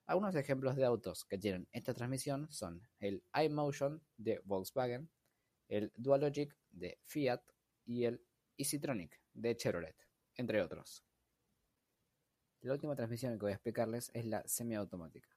Algunos 0.08 0.36
ejemplos 0.36 0.76
de 0.76 0.86
autos 0.86 1.24
que 1.26 1.38
tienen 1.38 1.68
esta 1.72 1.94
transmisión 1.94 2.52
son 2.52 2.82
el 3.00 3.24
iMotion 3.34 4.04
de 4.18 4.42
Volkswagen, 4.44 5.10
el 5.68 5.94
Dualogic 5.96 6.58
de 6.72 7.00
Fiat 7.06 7.42
y 7.86 8.06
el 8.06 8.22
EasyTronic 8.60 9.20
de 9.34 9.56
Chevrolet, 9.56 9.96
entre 10.36 10.62
otros. 10.62 11.06
La 12.60 12.74
última 12.74 12.94
transmisión 12.94 13.34
que 13.34 13.46
voy 13.46 13.51
a 13.51 13.56
explicarles 13.56 14.12
es 14.13 14.25
la 14.25 14.46
semiautomática. 14.46 15.30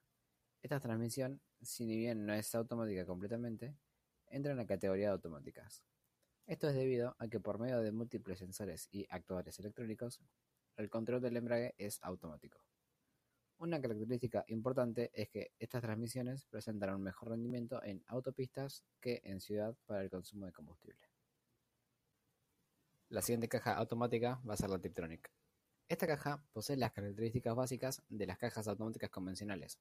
Esta 0.61 0.81
transmisión, 0.81 1.41
si 1.61 1.85
bien 1.85 2.25
no 2.25 2.33
es 2.33 2.53
automática 2.53 3.05
completamente, 3.05 3.77
entra 4.27 4.51
en 4.51 4.57
la 4.57 4.67
categoría 4.67 5.07
de 5.07 5.13
automáticas. 5.13 5.81
Esto 6.45 6.67
es 6.67 6.75
debido 6.75 7.15
a 7.17 7.29
que 7.29 7.39
por 7.39 7.59
medio 7.59 7.79
de 7.79 7.93
múltiples 7.93 8.39
sensores 8.39 8.89
y 8.91 9.07
actuadores 9.09 9.57
electrónicos, 9.59 10.19
el 10.75 10.89
control 10.89 11.21
del 11.21 11.37
embrague 11.37 11.75
es 11.77 12.03
automático. 12.03 12.65
Una 13.59 13.79
característica 13.79 14.43
importante 14.47 15.11
es 15.13 15.29
que 15.29 15.53
estas 15.59 15.81
transmisiones 15.81 16.45
presentan 16.47 16.95
un 16.95 17.03
mejor 17.03 17.29
rendimiento 17.29 17.81
en 17.83 18.03
autopistas 18.07 18.83
que 18.99 19.21
en 19.23 19.39
ciudad 19.39 19.77
para 19.85 20.01
el 20.01 20.09
consumo 20.09 20.45
de 20.45 20.51
combustible. 20.51 21.12
La 23.13 23.21
siguiente 23.21 23.47
caja 23.47 23.75
automática 23.75 24.41
va 24.49 24.55
a 24.55 24.57
ser 24.57 24.71
la 24.71 24.79
Tiptronic. 24.79 25.31
Esta 25.87 26.07
caja 26.07 26.43
posee 26.51 26.77
las 26.77 26.91
características 26.93 27.55
básicas 27.55 28.01
de 28.09 28.25
las 28.25 28.39
cajas 28.39 28.67
automáticas 28.67 29.11
convencionales, 29.11 29.77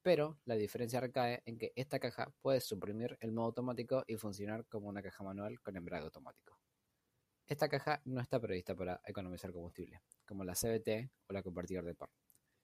pero 0.00 0.38
la 0.44 0.54
diferencia 0.54 1.00
recae 1.00 1.42
en 1.44 1.58
que 1.58 1.72
esta 1.74 1.98
caja 1.98 2.32
puede 2.40 2.60
suprimir 2.60 3.18
el 3.20 3.32
modo 3.32 3.46
automático 3.46 4.04
y 4.06 4.14
funcionar 4.14 4.64
como 4.66 4.86
una 4.88 5.02
caja 5.02 5.24
manual 5.24 5.60
con 5.60 5.76
embrague 5.76 6.04
automático. 6.04 6.56
Esta 7.48 7.68
caja 7.68 8.00
no 8.04 8.20
está 8.20 8.38
prevista 8.38 8.76
para 8.76 9.00
economizar 9.04 9.52
combustible, 9.52 10.00
como 10.24 10.44
la 10.44 10.54
CBT 10.54 11.10
o 11.26 11.32
la 11.32 11.42
convertidor 11.42 11.84
de 11.84 11.96
par, 11.96 12.10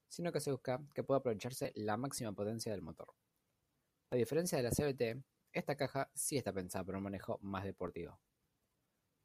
sino 0.08 0.30
que 0.30 0.38
se 0.38 0.52
busca 0.52 0.80
que 0.94 1.02
pueda 1.02 1.18
aprovecharse 1.18 1.72
la 1.74 1.96
máxima 1.96 2.30
potencia 2.30 2.70
del 2.70 2.82
motor. 2.82 3.08
A 4.12 4.14
diferencia 4.14 4.58
de 4.58 4.62
la 4.62 4.70
CBT, 4.70 5.24
esta 5.52 5.74
caja 5.74 6.08
sí 6.14 6.36
está 6.36 6.52
pensada 6.52 6.84
para 6.84 6.98
un 6.98 7.04
manejo 7.04 7.40
más 7.42 7.64
deportivo. 7.64 8.20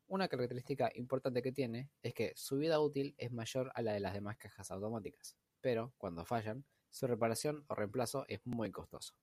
Una 0.09 0.27
característica 0.27 0.89
importante 0.95 1.43
que 1.43 1.51
tiene 1.51 1.91
es 2.01 2.15
que 2.15 2.33
su 2.35 2.57
vida 2.57 2.79
útil 2.79 3.13
es 3.19 3.31
mayor 3.31 3.71
a 3.75 3.83
la 3.83 3.93
de 3.93 3.99
las 3.99 4.15
demás 4.15 4.37
cajas 4.37 4.71
automáticas, 4.71 5.37
pero 5.61 5.93
cuando 5.99 6.25
fallan, 6.25 6.65
su 6.89 7.05
reparación 7.05 7.63
o 7.67 7.75
reemplazo 7.75 8.25
es 8.27 8.43
muy 8.43 8.71
costoso. 8.71 9.13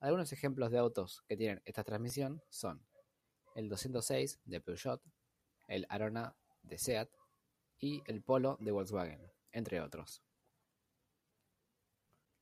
Algunos 0.00 0.32
ejemplos 0.32 0.72
de 0.72 0.78
autos 0.78 1.22
que 1.28 1.36
tienen 1.36 1.62
esta 1.64 1.84
transmisión 1.84 2.42
son 2.48 2.84
el 3.54 3.68
206 3.68 4.40
de 4.44 4.60
Peugeot, 4.60 5.00
el 5.68 5.86
Arona 5.90 6.36
de 6.62 6.76
SEAT 6.76 7.08
y 7.78 8.02
el 8.06 8.20
Polo 8.20 8.56
de 8.58 8.72
Volkswagen, 8.72 9.30
entre 9.52 9.80
otros. 9.80 10.24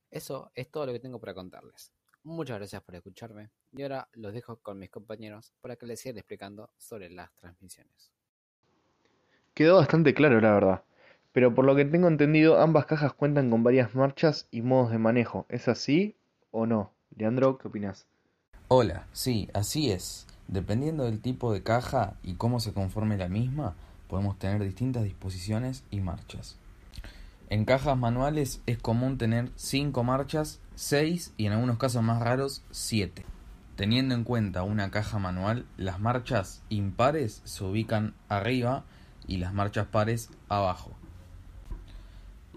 Eso 0.09 0.51
es 0.55 0.71
todo 0.71 0.87
lo 0.87 0.91
que 0.91 0.99
tengo 0.99 1.19
para 1.19 1.35
contarles. 1.35 1.96
Muchas 2.27 2.57
gracias 2.57 2.83
por 2.83 2.93
escucharme 2.93 3.51
y 3.71 3.83
ahora 3.83 4.09
los 4.11 4.33
dejo 4.33 4.57
con 4.57 4.77
mis 4.77 4.89
compañeros 4.89 5.53
para 5.61 5.77
que 5.77 5.85
les 5.85 6.01
sigan 6.01 6.17
explicando 6.17 6.69
sobre 6.75 7.09
las 7.09 7.33
transmisiones. 7.37 8.11
Quedó 9.53 9.77
bastante 9.77 10.13
claro, 10.13 10.41
la 10.41 10.51
verdad. 10.51 10.83
Pero 11.31 11.55
por 11.55 11.63
lo 11.63 11.73
que 11.73 11.85
tengo 11.85 12.09
entendido, 12.09 12.59
ambas 12.59 12.85
cajas 12.85 13.13
cuentan 13.13 13.49
con 13.49 13.63
varias 13.63 13.95
marchas 13.95 14.49
y 14.51 14.61
modos 14.61 14.91
de 14.91 14.97
manejo. 14.97 15.45
¿Es 15.47 15.69
así 15.69 16.17
o 16.51 16.65
no? 16.65 16.91
Leandro, 17.15 17.57
¿qué 17.57 17.69
opinas? 17.69 18.07
Hola, 18.67 19.07
sí, 19.13 19.47
así 19.53 19.91
es. 19.91 20.27
Dependiendo 20.49 21.05
del 21.05 21.21
tipo 21.21 21.53
de 21.53 21.63
caja 21.63 22.17
y 22.23 22.33
cómo 22.33 22.59
se 22.59 22.73
conforme 22.73 23.15
la 23.15 23.29
misma, 23.29 23.77
podemos 24.09 24.37
tener 24.37 24.61
distintas 24.61 25.05
disposiciones 25.05 25.85
y 25.91 26.01
marchas. 26.01 26.59
En 27.49 27.63
cajas 27.63 27.97
manuales 27.97 28.61
es 28.65 28.77
común 28.79 29.17
tener 29.17 29.49
5 29.55 30.03
marchas, 30.03 30.59
6 30.77 31.33
y 31.37 31.47
en 31.47 31.53
algunos 31.53 31.79
casos 31.79 32.03
más 32.03 32.21
raros 32.21 32.61
7. 32.69 33.25
Teniendo 33.75 34.13
en 34.13 34.23
cuenta 34.23 34.61
una 34.61 34.91
caja 34.91 35.17
manual, 35.17 35.65
las 35.75 35.99
marchas 35.99 36.61
impares 36.69 37.41
se 37.45 37.63
ubican 37.63 38.13
arriba 38.29 38.83
y 39.25 39.37
las 39.37 39.55
marchas 39.55 39.87
pares 39.87 40.29
abajo. 40.49 40.91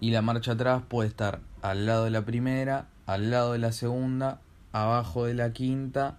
Y 0.03 0.11
la 0.11 0.21
marcha 0.21 0.53
atrás 0.53 0.83
puede 0.87 1.09
estar 1.09 1.41
al 1.63 1.87
lado 1.87 2.05
de 2.05 2.11
la 2.11 2.27
primera, 2.27 2.89
al 3.07 3.31
lado 3.31 3.53
de 3.53 3.59
la 3.59 3.73
segunda, 3.73 4.43
abajo 4.73 5.25
de 5.25 5.33
la 5.33 5.55
quinta, 5.55 6.19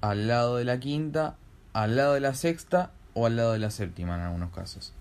al 0.00 0.26
lado 0.26 0.56
de 0.56 0.64
la 0.64 0.80
quinta, 0.80 1.36
al 1.72 1.94
lado 1.94 2.14
de 2.14 2.20
la 2.20 2.34
sexta 2.34 2.90
o 3.14 3.26
al 3.26 3.36
lado 3.36 3.52
de 3.52 3.60
la 3.60 3.70
séptima 3.70 4.16
en 4.16 4.22
algunos 4.22 4.50
casos, 4.50 4.94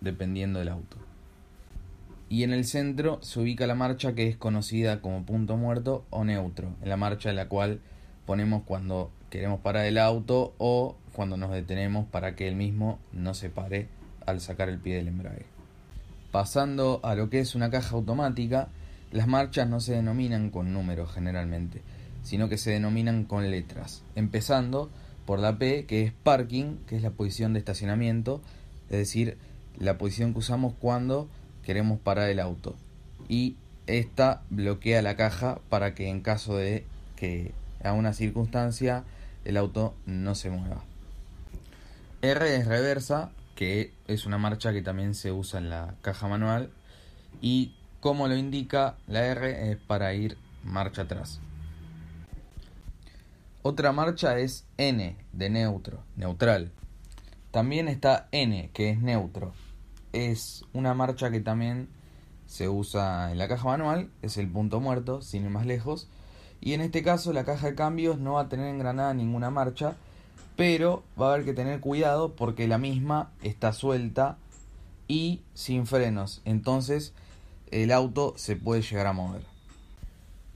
dependiendo 0.00 0.58
del 0.58 0.68
auto. 0.68 1.05
Y 2.28 2.42
en 2.42 2.52
el 2.52 2.64
centro 2.64 3.20
se 3.22 3.40
ubica 3.40 3.66
la 3.66 3.74
marcha 3.74 4.14
que 4.14 4.26
es 4.28 4.36
conocida 4.36 5.00
como 5.00 5.24
punto 5.24 5.56
muerto 5.56 6.04
o 6.10 6.24
neutro, 6.24 6.74
en 6.82 6.88
la 6.88 6.96
marcha 6.96 7.30
en 7.30 7.36
la 7.36 7.48
cual 7.48 7.80
ponemos 8.26 8.62
cuando 8.64 9.12
queremos 9.30 9.60
parar 9.60 9.86
el 9.86 9.98
auto 9.98 10.54
o 10.58 10.96
cuando 11.12 11.36
nos 11.36 11.52
detenemos 11.52 12.06
para 12.06 12.34
que 12.34 12.48
el 12.48 12.56
mismo 12.56 12.98
no 13.12 13.34
se 13.34 13.48
pare 13.48 13.88
al 14.26 14.40
sacar 14.40 14.68
el 14.68 14.78
pie 14.78 14.96
del 14.96 15.08
embrague. 15.08 15.46
Pasando 16.32 17.00
a 17.04 17.14
lo 17.14 17.30
que 17.30 17.40
es 17.40 17.54
una 17.54 17.70
caja 17.70 17.94
automática, 17.94 18.68
las 19.12 19.28
marchas 19.28 19.68
no 19.68 19.80
se 19.80 19.94
denominan 19.94 20.50
con 20.50 20.72
números 20.72 21.12
generalmente, 21.12 21.82
sino 22.22 22.48
que 22.48 22.58
se 22.58 22.72
denominan 22.72 23.24
con 23.24 23.50
letras, 23.50 24.02
empezando 24.16 24.90
por 25.24 25.38
la 25.38 25.58
P, 25.58 25.86
que 25.86 26.02
es 26.02 26.12
parking, 26.12 26.78
que 26.86 26.96
es 26.96 27.02
la 27.02 27.10
posición 27.10 27.52
de 27.52 27.60
estacionamiento, 27.60 28.42
es 28.90 28.98
decir, 28.98 29.38
la 29.78 29.96
posición 29.96 30.32
que 30.32 30.40
usamos 30.40 30.74
cuando 30.78 31.28
queremos 31.66 31.98
parar 31.98 32.30
el 32.30 32.38
auto. 32.38 32.76
Y 33.28 33.56
esta 33.88 34.42
bloquea 34.50 35.02
la 35.02 35.16
caja 35.16 35.58
para 35.68 35.96
que 35.96 36.08
en 36.08 36.20
caso 36.20 36.56
de 36.56 36.84
que 37.16 37.52
a 37.82 37.92
una 37.92 38.12
circunstancia 38.12 39.02
el 39.44 39.56
auto 39.56 39.94
no 40.06 40.36
se 40.36 40.48
mueva. 40.48 40.84
R 42.22 42.56
es 42.56 42.66
reversa, 42.66 43.30
que 43.56 43.92
es 44.06 44.26
una 44.26 44.38
marcha 44.38 44.72
que 44.72 44.80
también 44.80 45.14
se 45.14 45.32
usa 45.32 45.58
en 45.58 45.68
la 45.68 45.94
caja 46.02 46.28
manual 46.28 46.70
y 47.42 47.74
como 48.00 48.28
lo 48.28 48.36
indica 48.36 48.94
la 49.08 49.26
R 49.26 49.72
es 49.72 49.76
para 49.76 50.14
ir 50.14 50.38
marcha 50.62 51.02
atrás. 51.02 51.40
Otra 53.62 53.90
marcha 53.90 54.38
es 54.38 54.64
N 54.76 55.16
de 55.32 55.50
neutro, 55.50 56.04
neutral. 56.14 56.70
También 57.50 57.88
está 57.88 58.28
N 58.30 58.70
que 58.72 58.90
es 58.90 59.00
neutro. 59.00 59.52
Es 60.16 60.64
una 60.72 60.94
marcha 60.94 61.30
que 61.30 61.40
también 61.40 61.90
se 62.46 62.70
usa 62.70 63.30
en 63.32 63.36
la 63.36 63.48
caja 63.48 63.68
manual, 63.68 64.08
es 64.22 64.38
el 64.38 64.48
punto 64.48 64.80
muerto, 64.80 65.20
sin 65.20 65.44
ir 65.44 65.50
más 65.50 65.66
lejos. 65.66 66.08
Y 66.58 66.72
en 66.72 66.80
este 66.80 67.02
caso 67.02 67.34
la 67.34 67.44
caja 67.44 67.66
de 67.66 67.74
cambios 67.74 68.18
no 68.18 68.32
va 68.32 68.40
a 68.40 68.48
tener 68.48 68.66
engranada 68.68 69.12
ninguna 69.12 69.50
marcha, 69.50 69.94
pero 70.56 71.02
va 71.20 71.26
a 71.28 71.34
haber 71.34 71.44
que 71.44 71.52
tener 71.52 71.80
cuidado 71.80 72.34
porque 72.34 72.66
la 72.66 72.78
misma 72.78 73.30
está 73.42 73.74
suelta 73.74 74.38
y 75.06 75.42
sin 75.52 75.86
frenos. 75.86 76.40
Entonces 76.46 77.12
el 77.70 77.92
auto 77.92 78.32
se 78.38 78.56
puede 78.56 78.80
llegar 78.80 79.08
a 79.08 79.12
mover. 79.12 79.42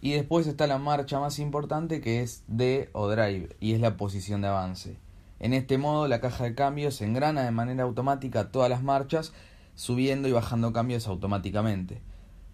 Y 0.01 0.13
después 0.13 0.47
está 0.47 0.69
la 0.69 0.79
marcha 0.79 1.21
más 1.21 1.39
importante 1.39 2.01
que 2.01 2.23
es 2.23 2.45
D 2.47 2.89
o 2.95 3.11
drive 3.11 3.55
y 3.61 3.75
es 3.75 3.81
la 3.83 3.99
posición 3.99 4.41
de 4.41 4.49
avance. 4.49 4.97
En 5.39 5.53
este 5.53 5.77
modo 5.77 6.09
la 6.09 6.23
caja 6.23 6.45
de 6.45 6.55
cambios 6.55 7.03
engrana 7.03 7.43
de 7.43 7.51
manera 7.51 7.83
automática 7.83 8.51
todas 8.51 8.71
las 8.71 8.83
marchas 8.83 9.35
subiendo 9.81 10.29
y 10.29 10.33
bajando 10.33 10.75
cambios 10.75 11.07
automáticamente. 11.07 12.03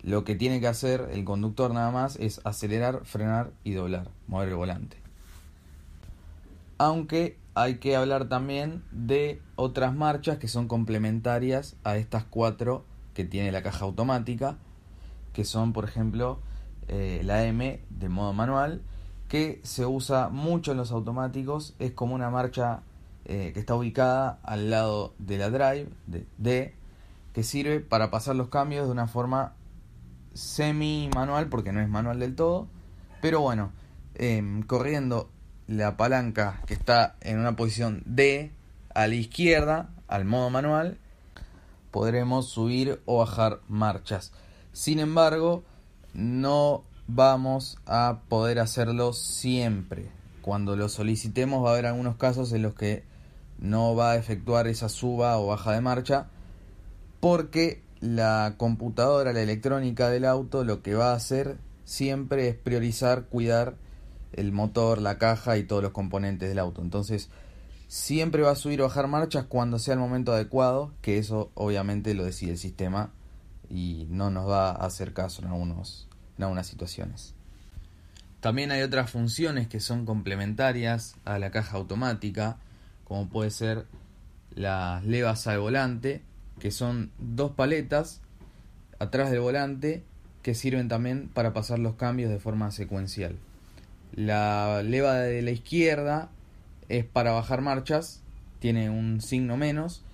Lo 0.01 0.23
que 0.23 0.37
tiene 0.37 0.61
que 0.61 0.69
hacer 0.69 1.09
el 1.11 1.25
conductor 1.25 1.75
nada 1.75 1.91
más 1.91 2.15
es 2.21 2.41
acelerar, 2.45 3.05
frenar 3.05 3.51
y 3.65 3.73
doblar, 3.73 4.11
mover 4.29 4.51
el 4.51 4.55
volante. 4.55 4.97
Aunque 6.79 7.37
hay 7.57 7.79
que 7.79 7.97
hablar 7.97 8.29
también 8.29 8.85
de 8.93 9.43
otras 9.57 9.93
marchas 9.93 10.39
que 10.39 10.47
son 10.47 10.69
complementarias 10.69 11.75
a 11.83 11.97
estas 11.97 12.23
cuatro 12.23 12.85
que 13.13 13.25
tiene 13.25 13.51
la 13.51 13.65
caja 13.65 13.87
automática, 13.87 14.57
que 15.33 15.45
son 15.45 15.73
por 15.73 15.85
ejemplo 15.85 16.39
eh, 16.87 17.23
la 17.25 17.45
M 17.45 17.81
de 17.91 18.09
modo 18.09 18.35
manual, 18.35 18.83
que 19.27 19.61
se 19.65 19.85
usa 19.85 20.29
mucho 20.29 20.71
en 20.71 20.77
los 20.77 20.93
automáticos, 20.93 21.75
es 21.81 21.91
como 21.91 22.15
una 22.15 22.31
marcha 22.31 22.83
eh, 23.25 23.51
que 23.53 23.59
está 23.59 23.75
ubicada 23.75 24.39
al 24.45 24.71
lado 24.71 25.13
de 25.19 25.39
la 25.39 25.51
drive, 25.51 25.89
de 26.07 26.77
que 27.37 27.43
sirve 27.43 27.81
para 27.81 28.11
pasar 28.11 28.35
los 28.35 28.49
cambios 28.49 28.87
de 28.87 28.93
una 28.93 29.09
forma 29.09 29.53
semi 30.33 31.11
manual, 31.15 31.51
porque 31.51 31.71
no 31.71 31.83
es 31.83 31.89
manual 31.91 32.19
del 32.19 32.35
todo, 32.35 32.67
pero 33.21 33.43
bueno, 33.43 33.73
em, 34.15 34.63
corriendo 34.63 35.29
la 35.67 35.99
palanca 35.99 36.63
que 36.67 36.73
está 36.73 37.17
en 37.21 37.39
una 37.39 37.55
posición 37.55 38.03
D 38.07 38.53
a 38.95 39.07
la 39.07 39.15
izquierda, 39.17 39.91
al 40.09 40.25
modo 40.25 40.49
manual, 40.49 40.97
podremos 41.91 42.49
subir 42.49 43.03
o 43.05 43.19
bajar 43.19 43.61
marchas. 43.69 44.33
Sin 44.73 44.99
embargo, 44.99 45.63
no 46.15 46.85
vamos 47.07 47.77
a 47.85 48.21
poder 48.31 48.61
hacerlo 48.61 49.13
siempre. 49.13 50.09
Cuando 50.41 50.75
lo 50.75 50.89
solicitemos 50.89 51.63
va 51.63 51.69
a 51.69 51.73
haber 51.75 51.85
algunos 51.85 52.17
casos 52.17 52.51
en 52.55 52.63
los 52.63 52.73
que 52.73 53.05
no 53.59 53.95
va 53.95 54.13
a 54.13 54.17
efectuar 54.17 54.69
esa 54.69 54.89
suba 54.89 55.37
o 55.37 55.49
baja 55.49 55.73
de 55.73 55.83
marcha 55.83 56.31
porque 57.21 57.83
la 58.01 58.55
computadora, 58.57 59.33
la 59.33 59.43
electrónica 59.43 60.09
del 60.11 60.25
auto 60.25 60.65
lo 60.65 60.83
que 60.83 60.95
va 60.95 61.13
a 61.13 61.17
hacer 61.17 61.59
siempre 61.85 62.49
es 62.49 62.55
priorizar, 62.57 63.27
cuidar 63.27 63.77
el 64.33 64.53
motor, 64.53 65.01
la 65.01 65.19
caja 65.19 65.57
y 65.57 65.65
todos 65.65 65.83
los 65.83 65.93
componentes 65.93 66.49
del 66.49 66.59
auto. 66.59 66.83
Entonces, 66.83 67.31
siempre 67.89 68.43
va 68.43 68.51
a 68.51 68.57
subir 68.57 68.81
o 68.81 68.85
bajar 68.85 69.09
marchas 69.09 69.47
cuando 69.47 69.79
sea 69.79 69.95
el 69.95 70.01
momento 70.01 70.33
adecuado, 70.33 70.93
que 71.01 71.19
eso 71.19 71.51
obviamente 71.55 72.15
lo 72.15 72.25
decide 72.25 72.53
el 72.53 72.59
sistema 72.59 73.13
y 73.71 74.07
no 74.11 74.31
nos 74.31 74.49
va 74.49 74.71
a 74.71 74.87
hacer 74.87 75.13
caso 75.13 75.43
en, 75.43 75.49
algunos, 75.49 76.09
en 76.37 76.45
algunas 76.45 76.67
situaciones. 76.67 77.35
También 78.41 78.71
hay 78.71 78.83
otras 78.83 79.11
funciones 79.11 79.67
que 79.67 79.81
son 79.81 80.05
complementarias 80.05 81.17
a 81.25 81.39
la 81.39 81.51
caja 81.51 81.77
automática, 81.79 82.59
como 83.05 83.29
puede 83.29 83.51
ser 83.51 83.87
las 84.55 85.05
levas 85.05 85.47
al 85.47 85.59
volante, 85.59 86.23
que 86.59 86.71
son 86.71 87.11
dos 87.19 87.53
paletas 87.53 88.21
atrás 88.99 89.31
del 89.31 89.41
volante 89.41 90.05
que 90.43 90.55
sirven 90.55 90.89
también 90.89 91.29
para 91.29 91.53
pasar 91.53 91.79
los 91.79 91.95
cambios 91.95 92.31
de 92.31 92.39
forma 92.39 92.71
secuencial. 92.71 93.37
La 94.15 94.83
leva 94.83 95.15
de 95.15 95.43
la 95.43 95.51
izquierda 95.51 96.31
es 96.89 97.05
para 97.05 97.33
bajar 97.33 97.61
marchas, 97.61 98.23
tiene 98.61 98.89
un 98.89 99.21
signo 99.21 99.57
menos, 99.57 100.05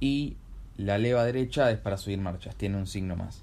y 0.00 0.36
la 0.76 0.98
leva 0.98 1.24
derecha 1.24 1.70
es 1.70 1.78
para 1.78 1.96
subir 1.96 2.18
marchas, 2.18 2.56
tiene 2.56 2.76
un 2.76 2.86
signo 2.86 3.14
más. 3.14 3.42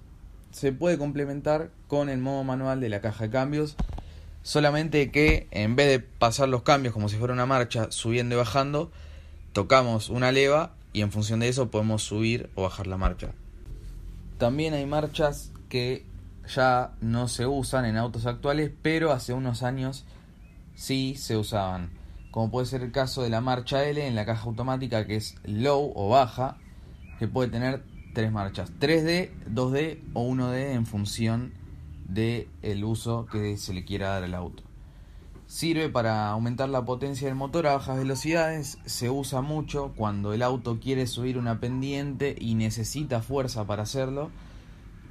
Se 0.51 0.73
puede 0.73 0.97
complementar 0.97 1.71
con 1.87 2.09
el 2.09 2.19
modo 2.19 2.43
manual 2.43 2.81
de 2.81 2.89
la 2.89 3.01
caja 3.01 3.25
de 3.25 3.29
cambios, 3.29 3.77
solamente 4.43 5.11
que 5.11 5.47
en 5.51 5.75
vez 5.75 5.87
de 5.87 5.99
pasar 5.99 6.49
los 6.49 6.63
cambios 6.63 6.93
como 6.93 7.07
si 7.07 7.15
fuera 7.15 7.33
una 7.33 7.45
marcha 7.45 7.91
subiendo 7.91 8.35
y 8.35 8.39
bajando, 8.39 8.91
tocamos 9.53 10.09
una 10.09 10.31
leva 10.31 10.73
y 10.99 11.01
en 11.01 11.13
función 11.13 11.39
de 11.39 11.47
eso 11.47 11.71
podemos 11.71 12.03
subir 12.03 12.49
o 12.55 12.63
bajar 12.63 12.85
la 12.85 12.97
marcha. 12.97 13.29
También 14.37 14.73
hay 14.73 14.85
marchas 14.85 15.53
que 15.69 16.05
ya 16.53 16.91
no 16.99 17.29
se 17.29 17.47
usan 17.47 17.85
en 17.85 17.95
autos 17.95 18.25
actuales, 18.25 18.69
pero 18.81 19.13
hace 19.13 19.31
unos 19.31 19.63
años 19.63 20.03
sí 20.75 21.15
se 21.15 21.37
usaban. 21.37 21.91
Como 22.31 22.51
puede 22.51 22.65
ser 22.65 22.83
el 22.83 22.91
caso 22.91 23.23
de 23.23 23.29
la 23.29 23.39
marcha 23.39 23.85
L 23.85 24.05
en 24.05 24.13
la 24.13 24.25
caja 24.25 24.43
automática 24.43 25.07
que 25.07 25.15
es 25.15 25.37
low 25.45 25.93
o 25.95 26.09
baja, 26.09 26.57
que 27.17 27.29
puede 27.29 27.49
tener 27.49 27.81
tres 28.13 28.33
marchas, 28.33 28.69
3D, 28.77 29.29
2D 29.49 30.01
o 30.13 30.27
1D 30.29 30.73
en 30.73 30.85
función 30.85 31.53
del 32.09 32.49
el 32.61 32.83
uso 32.83 33.25
que 33.25 33.55
se 33.55 33.73
le 33.73 33.85
quiera 33.85 34.09
dar 34.09 34.23
al 34.25 34.35
auto. 34.35 34.63
Sirve 35.49 35.89
para 35.89 36.29
aumentar 36.29 36.69
la 36.69 36.85
potencia 36.85 37.27
del 37.27 37.35
motor 37.35 37.65
a 37.65 37.73
bajas 37.73 37.97
velocidades, 37.97 38.77
se 38.85 39.09
usa 39.09 39.41
mucho 39.41 39.93
cuando 39.95 40.31
el 40.31 40.43
auto 40.43 40.79
quiere 40.79 41.07
subir 41.07 41.39
una 41.39 41.59
pendiente 41.59 42.35
y 42.39 42.53
necesita 42.53 43.23
fuerza 43.23 43.65
para 43.65 43.81
hacerlo. 43.81 44.29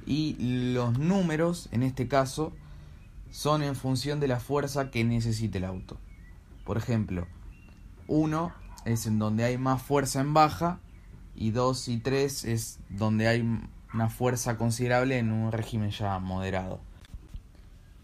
Y 0.05 0.37
los 0.73 0.97
números, 0.97 1.67
en 1.73 1.83
este 1.83 2.07
caso, 2.07 2.53
son 3.29 3.63
en 3.63 3.75
función 3.75 4.21
de 4.21 4.29
la 4.29 4.39
fuerza 4.39 4.91
que 4.91 5.03
necesite 5.03 5.57
el 5.57 5.65
auto. 5.65 5.97
Por 6.63 6.77
ejemplo, 6.77 7.27
1 8.07 8.53
es 8.85 9.07
en 9.07 9.19
donde 9.19 9.43
hay 9.43 9.57
más 9.57 9.81
fuerza 9.81 10.21
en 10.21 10.33
baja 10.33 10.79
y 11.35 11.51
2 11.51 11.89
y 11.89 11.97
3 11.97 12.45
es 12.45 12.79
donde 12.87 13.27
hay 13.27 13.59
una 13.93 14.09
fuerza 14.09 14.55
considerable 14.55 15.17
en 15.17 15.33
un 15.33 15.51
régimen 15.51 15.91
ya 15.91 16.17
moderado 16.19 16.79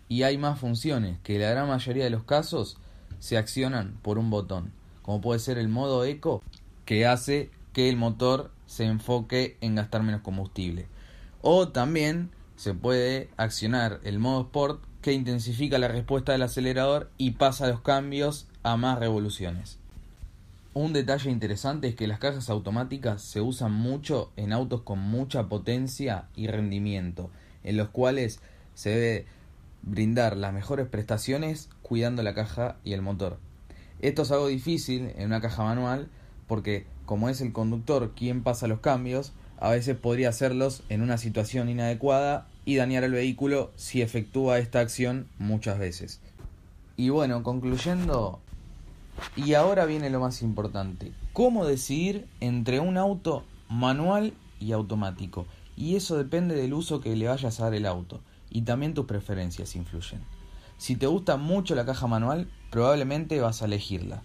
y 0.07 0.23
hay 0.23 0.37
más 0.37 0.59
funciones 0.59 1.17
que 1.23 1.39
la 1.39 1.49
gran 1.49 1.67
mayoría 1.67 2.03
de 2.03 2.09
los 2.09 2.23
casos 2.23 2.77
se 3.19 3.37
accionan 3.37 3.97
por 4.01 4.17
un 4.17 4.29
botón, 4.29 4.71
como 5.01 5.21
puede 5.21 5.39
ser 5.39 5.57
el 5.57 5.67
modo 5.67 6.05
eco 6.05 6.43
que 6.85 7.05
hace 7.05 7.49
que 7.73 7.89
el 7.89 7.97
motor 7.97 8.51
se 8.67 8.85
enfoque 8.85 9.57
en 9.61 9.75
gastar 9.75 10.03
menos 10.03 10.21
combustible. 10.21 10.87
O 11.41 11.69
también 11.69 12.29
se 12.55 12.73
puede 12.73 13.29
accionar 13.37 13.99
el 14.03 14.19
modo 14.19 14.41
sport 14.41 14.83
que 15.01 15.13
intensifica 15.13 15.77
la 15.77 15.87
respuesta 15.87 16.31
del 16.31 16.43
acelerador 16.43 17.11
y 17.17 17.31
pasa 17.31 17.67
los 17.67 17.81
cambios 17.81 18.47
a 18.63 18.77
más 18.77 18.97
revoluciones. 18.97 19.77
Un 20.73 20.93
detalle 20.93 21.29
interesante 21.29 21.87
es 21.87 21.95
que 21.95 22.07
las 22.07 22.19
cajas 22.19 22.49
automáticas 22.49 23.21
se 23.21 23.39
usan 23.39 23.71
mucho 23.71 24.31
en 24.35 24.51
autos 24.51 24.81
con 24.81 24.99
mucha 24.99 25.47
potencia 25.47 26.25
y 26.35 26.47
rendimiento, 26.47 27.29
en 27.63 27.77
los 27.77 27.89
cuales 27.89 28.39
se 28.73 28.95
ve 28.95 29.25
brindar 29.85 30.35
las 30.35 30.53
mejores 30.53 30.87
prestaciones 30.87 31.69
cuidando 31.81 32.23
la 32.23 32.33
caja 32.33 32.77
y 32.83 32.93
el 32.93 33.01
motor. 33.01 33.37
Esto 34.01 34.23
es 34.23 34.31
algo 34.31 34.47
difícil 34.47 35.13
en 35.15 35.27
una 35.27 35.41
caja 35.41 35.63
manual 35.63 36.09
porque 36.47 36.85
como 37.05 37.29
es 37.29 37.39
el 37.41 37.53
conductor 37.53 38.13
quien 38.15 38.43
pasa 38.43 38.67
los 38.67 38.79
cambios, 38.79 39.31
a 39.57 39.69
veces 39.69 39.95
podría 39.95 40.29
hacerlos 40.29 40.83
en 40.89 41.01
una 41.01 41.17
situación 41.17 41.69
inadecuada 41.69 42.47
y 42.65 42.75
dañar 42.75 43.03
el 43.03 43.11
vehículo 43.11 43.71
si 43.75 44.01
efectúa 44.01 44.57
esta 44.57 44.79
acción 44.79 45.27
muchas 45.37 45.79
veces. 45.79 46.19
Y 46.97 47.09
bueno, 47.09 47.43
concluyendo, 47.43 48.39
y 49.35 49.53
ahora 49.53 49.85
viene 49.85 50.09
lo 50.09 50.19
más 50.19 50.41
importante, 50.41 51.11
¿cómo 51.33 51.65
decidir 51.65 52.27
entre 52.39 52.79
un 52.79 52.97
auto 52.97 53.45
manual 53.69 54.33
y 54.59 54.71
automático? 54.71 55.45
Y 55.77 55.95
eso 55.95 56.17
depende 56.17 56.55
del 56.55 56.73
uso 56.73 57.01
que 57.01 57.15
le 57.15 57.27
vayas 57.27 57.59
a 57.59 57.65
dar 57.65 57.75
el 57.75 57.85
auto 57.85 58.21
y 58.55 58.61
también 58.61 58.93
tus 58.93 59.05
preferencias 59.05 59.75
influyen. 59.75 60.21
Si 60.77 60.95
te 60.95 61.07
gusta 61.07 61.35
mucho 61.35 61.75
la 61.75 61.85
caja 61.85 62.07
manual, 62.07 62.49
probablemente 62.71 63.41
vas 63.41 63.61
a 63.61 63.65
elegirla. 63.65 64.23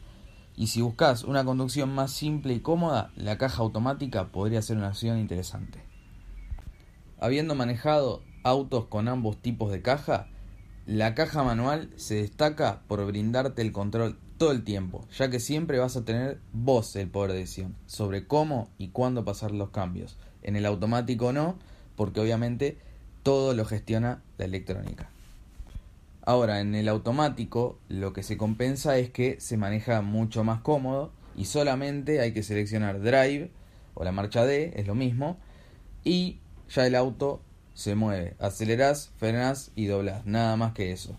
Y 0.54 0.68
si 0.68 0.82
buscas 0.82 1.24
una 1.24 1.44
conducción 1.44 1.92
más 1.92 2.12
simple 2.12 2.54
y 2.54 2.60
cómoda, 2.60 3.10
la 3.16 3.38
caja 3.38 3.62
automática 3.62 4.28
podría 4.28 4.62
ser 4.62 4.76
una 4.76 4.90
opción 4.90 5.18
interesante. 5.18 5.82
Habiendo 7.18 7.56
manejado 7.56 8.22
autos 8.44 8.86
con 8.86 9.08
ambos 9.08 9.36
tipos 9.42 9.72
de 9.72 9.82
caja, 9.82 10.28
la 10.86 11.16
caja 11.16 11.42
manual 11.42 11.90
se 11.96 12.14
destaca 12.14 12.82
por 12.86 13.04
brindarte 13.06 13.62
el 13.62 13.72
control 13.72 14.16
todo 14.38 14.52
el 14.52 14.62
tiempo, 14.62 15.08
ya 15.18 15.28
que 15.28 15.40
siempre 15.40 15.80
vas 15.80 15.96
a 15.96 16.04
tener 16.04 16.40
vos 16.52 16.94
el 16.94 17.10
poder 17.10 17.32
de 17.32 17.38
decisión 17.38 17.74
sobre 17.86 18.28
cómo 18.28 18.70
y 18.78 18.90
cuándo 18.90 19.24
pasar 19.24 19.50
los 19.50 19.70
cambios. 19.70 20.18
En 20.44 20.54
el 20.54 20.66
automático 20.66 21.32
no, 21.32 21.58
porque 21.96 22.20
obviamente 22.20 22.78
todo 23.22 23.54
lo 23.54 23.64
gestiona 23.64 24.22
la 24.38 24.44
electrónica. 24.44 25.10
Ahora, 26.22 26.60
en 26.60 26.74
el 26.74 26.88
automático 26.88 27.78
lo 27.88 28.12
que 28.12 28.22
se 28.22 28.36
compensa 28.36 28.98
es 28.98 29.10
que 29.10 29.40
se 29.40 29.56
maneja 29.56 30.02
mucho 30.02 30.44
más 30.44 30.60
cómodo 30.60 31.12
y 31.36 31.46
solamente 31.46 32.20
hay 32.20 32.32
que 32.32 32.42
seleccionar 32.42 33.00
drive 33.00 33.50
o 33.94 34.04
la 34.04 34.12
marcha 34.12 34.44
D, 34.44 34.72
es 34.76 34.86
lo 34.86 34.94
mismo, 34.94 35.38
y 36.04 36.38
ya 36.68 36.86
el 36.86 36.94
auto 36.94 37.40
se 37.74 37.94
mueve. 37.94 38.34
Acelerás, 38.38 39.10
frenás 39.16 39.72
y 39.74 39.86
doblás, 39.86 40.26
nada 40.26 40.56
más 40.56 40.72
que 40.72 40.92
eso, 40.92 41.16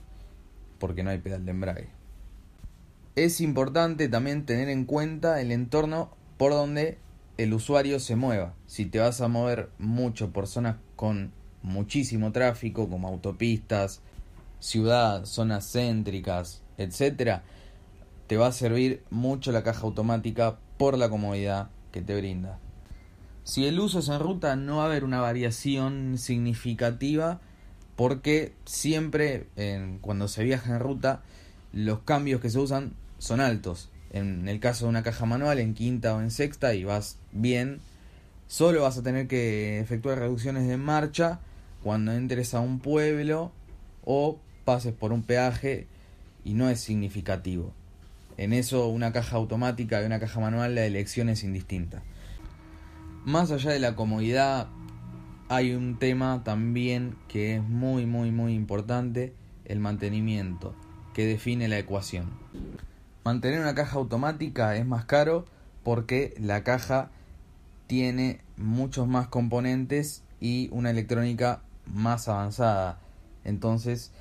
porque 0.80 1.04
no 1.04 1.10
hay 1.10 1.20
pedal 1.20 1.46
de 1.46 1.52
embrague. 1.52 1.90
Es 3.16 3.42
importante 3.42 4.08
también 4.08 4.46
tener 4.46 4.70
en 4.70 4.86
cuenta 4.86 5.42
el 5.42 5.52
entorno 5.52 6.16
por 6.38 6.54
donde 6.54 6.98
el 7.38 7.54
usuario 7.54 8.00
se 8.00 8.16
mueva. 8.16 8.54
Si 8.68 8.86
te 8.86 9.00
vas 9.00 9.20
a 9.22 9.28
mover 9.28 9.70
mucho 9.78 10.32
por 10.32 10.48
zonas 10.48 10.78
con 10.96 11.34
muchísimo 11.64 12.32
tráfico 12.32 12.90
como 12.90 13.08
autopistas, 13.08 14.02
ciudad, 14.60 15.26
zonas 15.26 15.72
céntricas, 15.72 16.62
etcétera, 16.78 17.44
te 18.28 18.38
va 18.38 18.48
a 18.48 18.52
servir 18.52 19.04
mucho 19.10 19.52
la 19.52 19.64
caja 19.64 19.82
automática 19.82 20.58
por 20.78 20.98
la 20.98 21.10
comodidad 21.10 21.70
que 21.92 22.02
te 22.02 22.16
brinda. 22.16 22.60
Si 23.44 23.66
el 23.66 23.80
uso 23.80 24.00
es 24.00 24.08
en 24.08 24.20
ruta 24.20 24.56
no 24.56 24.78
va 24.78 24.84
a 24.84 24.86
haber 24.86 25.04
una 25.04 25.20
variación 25.20 26.18
significativa 26.18 27.42
porque 27.96 28.54
siempre 28.66 29.48
cuando 30.02 30.28
se 30.28 30.44
viaja 30.44 30.76
en 30.76 30.80
ruta 30.80 31.22
los 31.74 32.00
cambios 32.00 32.40
que 32.42 32.50
se 32.50 32.60
usan 32.60 32.94
son 33.18 33.42
altos. 33.42 33.90
En 34.12 34.48
el 34.48 34.60
caso 34.60 34.86
de 34.86 34.90
una 34.90 35.04
caja 35.04 35.26
manual 35.26 35.60
en 35.60 35.74
quinta 35.74 36.16
o 36.16 36.22
en 36.22 36.32
sexta 36.32 36.74
y 36.74 36.84
vas 36.84 37.18
bien, 37.32 37.80
solo 38.48 38.84
vas 38.84 38.98
a 38.98 39.04
tener 39.04 39.28
que 39.28 39.80
efectuar 39.80 40.20
reducciones 40.20 40.68
de 40.68 40.78
marcha 40.78 41.40
cuando 41.84 42.14
entres 42.14 42.54
a 42.54 42.60
un 42.60 42.80
pueblo 42.80 43.52
o 44.04 44.40
pases 44.66 44.94
por 44.94 45.12
un 45.12 45.24
peaje 45.24 45.88
y 46.44 46.54
no 46.54 46.70
es 46.70 46.80
significativo. 46.80 47.74
En 48.38 48.54
eso 48.54 48.88
una 48.88 49.12
caja 49.12 49.38
automática 49.38 50.02
y 50.02 50.06
una 50.06 50.20
caja 50.20 50.40
manual 50.40 50.76
la 50.76 50.86
elección 50.86 51.30
es 51.30 51.44
indistinta. 51.44 52.02
Más 53.26 53.52
allá 53.52 53.72
de 53.72 53.80
la 53.80 53.96
comodidad 53.96 54.68
hay 55.50 55.74
un 55.74 56.00
tema 56.00 56.44
también 56.44 57.16
que 57.28 57.56
es 57.56 57.62
muy 57.64 58.06
muy 58.06 58.32
muy 58.32 58.54
importante, 58.54 59.34
el 59.66 59.80
mantenimiento, 59.80 60.74
que 61.14 61.26
define 61.26 61.68
la 61.68 61.78
ecuación. 61.78 62.32
Mantener 63.24 63.60
una 63.60 63.76
caja 63.76 63.98
automática 63.98 64.76
es 64.76 64.86
más 64.86 65.06
caro 65.06 65.46
porque 65.84 66.34
la 66.40 66.64
caja 66.64 67.12
tiene 67.88 68.40
muchos 68.58 69.08
más 69.08 69.28
componentes 69.28 70.24
y 70.40 70.70
una 70.72 70.90
electrónica 70.90 71.62
más 71.94 72.28
avanzada. 72.28 73.00
Entonces, 73.44 74.12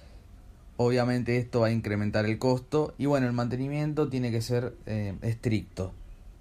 obviamente 0.76 1.37
esto 1.37 1.61
va 1.61 1.68
a 1.68 1.72
incrementar 1.72 2.24
el 2.24 2.38
costo 2.38 2.94
y 2.98 3.06
bueno, 3.06 3.26
el 3.26 3.33
mantenimiento 3.33 4.09
tiene 4.09 4.30
que 4.30 4.42
ser 4.42 4.74
eh, 4.87 5.16
estricto. 5.22 5.92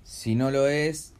Si 0.03 0.35
no 0.35 0.49
lo 0.49 0.67
es, 0.67 1.13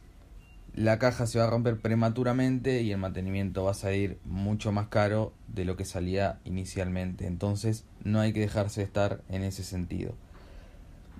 la 0.74 0.98
caja 0.98 1.26
se 1.26 1.38
va 1.38 1.46
a 1.46 1.50
romper 1.50 1.80
prematuramente 1.80 2.82
y 2.82 2.92
el 2.92 2.98
mantenimiento 2.98 3.64
va 3.64 3.72
a 3.72 3.74
salir 3.74 4.18
mucho 4.24 4.72
más 4.72 4.88
caro 4.88 5.32
de 5.48 5.64
lo 5.64 5.76
que 5.76 5.84
salía 5.84 6.38
inicialmente. 6.44 7.26
Entonces, 7.26 7.84
no 8.04 8.20
hay 8.20 8.32
que 8.32 8.40
dejarse 8.40 8.82
estar 8.82 9.20
en 9.28 9.42
ese 9.42 9.64
sentido. 9.64 10.14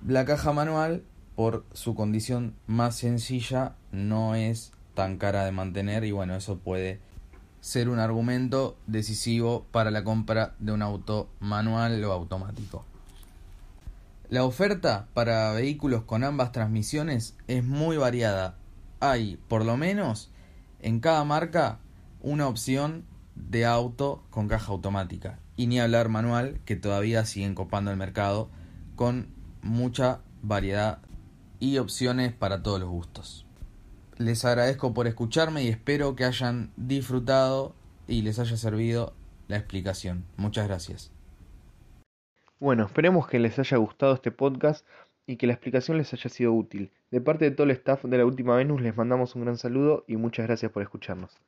La 0.07 0.25
caja 0.25 0.53
manual, 0.53 1.03
por 1.35 1.65
su 1.73 1.95
condición 1.95 2.55
más 2.65 2.95
sencilla, 2.95 3.75
no 3.91 4.35
es 4.35 4.71
tan 4.95 5.17
cara 5.17 5.45
de 5.45 5.51
mantener 5.51 6.03
y 6.05 6.11
bueno, 6.11 6.35
eso 6.35 6.57
puede 6.57 6.99
ser 7.61 7.89
un 7.89 7.99
argumento 7.99 8.75
decisivo 8.87 9.65
para 9.71 9.91
la 9.91 10.03
compra 10.03 10.55
de 10.59 10.71
un 10.71 10.81
auto 10.81 11.29
manual 11.39 12.03
o 12.03 12.11
automático. 12.11 12.83
La 14.29 14.43
oferta 14.43 15.07
para 15.13 15.51
vehículos 15.51 16.03
con 16.03 16.23
ambas 16.23 16.51
transmisiones 16.51 17.35
es 17.47 17.63
muy 17.63 17.97
variada. 17.97 18.55
Hay, 18.99 19.37
por 19.47 19.63
lo 19.63 19.77
menos, 19.77 20.31
en 20.81 20.99
cada 20.99 21.23
marca 21.23 21.79
una 22.21 22.47
opción 22.47 23.05
de 23.35 23.65
auto 23.65 24.23
con 24.29 24.47
caja 24.47 24.71
automática. 24.71 25.39
Y 25.55 25.67
ni 25.67 25.79
hablar 25.79 26.09
manual, 26.09 26.59
que 26.65 26.75
todavía 26.75 27.25
siguen 27.25 27.55
copando 27.55 27.91
el 27.91 27.97
mercado 27.97 28.49
con 28.95 29.27
mucha 29.61 30.21
variedad 30.41 30.99
y 31.59 31.77
opciones 31.77 32.33
para 32.33 32.63
todos 32.63 32.79
los 32.79 32.89
gustos. 32.89 33.45
Les 34.21 34.45
agradezco 34.45 34.93
por 34.93 35.07
escucharme 35.07 35.63
y 35.63 35.69
espero 35.69 36.15
que 36.15 36.25
hayan 36.25 36.71
disfrutado 36.77 37.73
y 38.07 38.21
les 38.21 38.37
haya 38.37 38.55
servido 38.55 39.13
la 39.47 39.57
explicación. 39.57 40.25
Muchas 40.37 40.67
gracias. 40.67 41.11
Bueno, 42.59 42.85
esperemos 42.85 43.27
que 43.27 43.39
les 43.39 43.57
haya 43.57 43.77
gustado 43.77 44.13
este 44.13 44.29
podcast 44.29 44.85
y 45.25 45.37
que 45.37 45.47
la 45.47 45.53
explicación 45.53 45.97
les 45.97 46.13
haya 46.13 46.29
sido 46.29 46.53
útil. 46.53 46.91
De 47.09 47.19
parte 47.19 47.45
de 47.45 47.51
todo 47.51 47.63
el 47.63 47.71
staff 47.71 48.05
de 48.05 48.19
la 48.19 48.25
Última 48.27 48.55
Venus 48.55 48.79
les 48.83 48.95
mandamos 48.95 49.35
un 49.35 49.41
gran 49.41 49.57
saludo 49.57 50.05
y 50.07 50.17
muchas 50.17 50.45
gracias 50.45 50.71
por 50.71 50.83
escucharnos. 50.83 51.41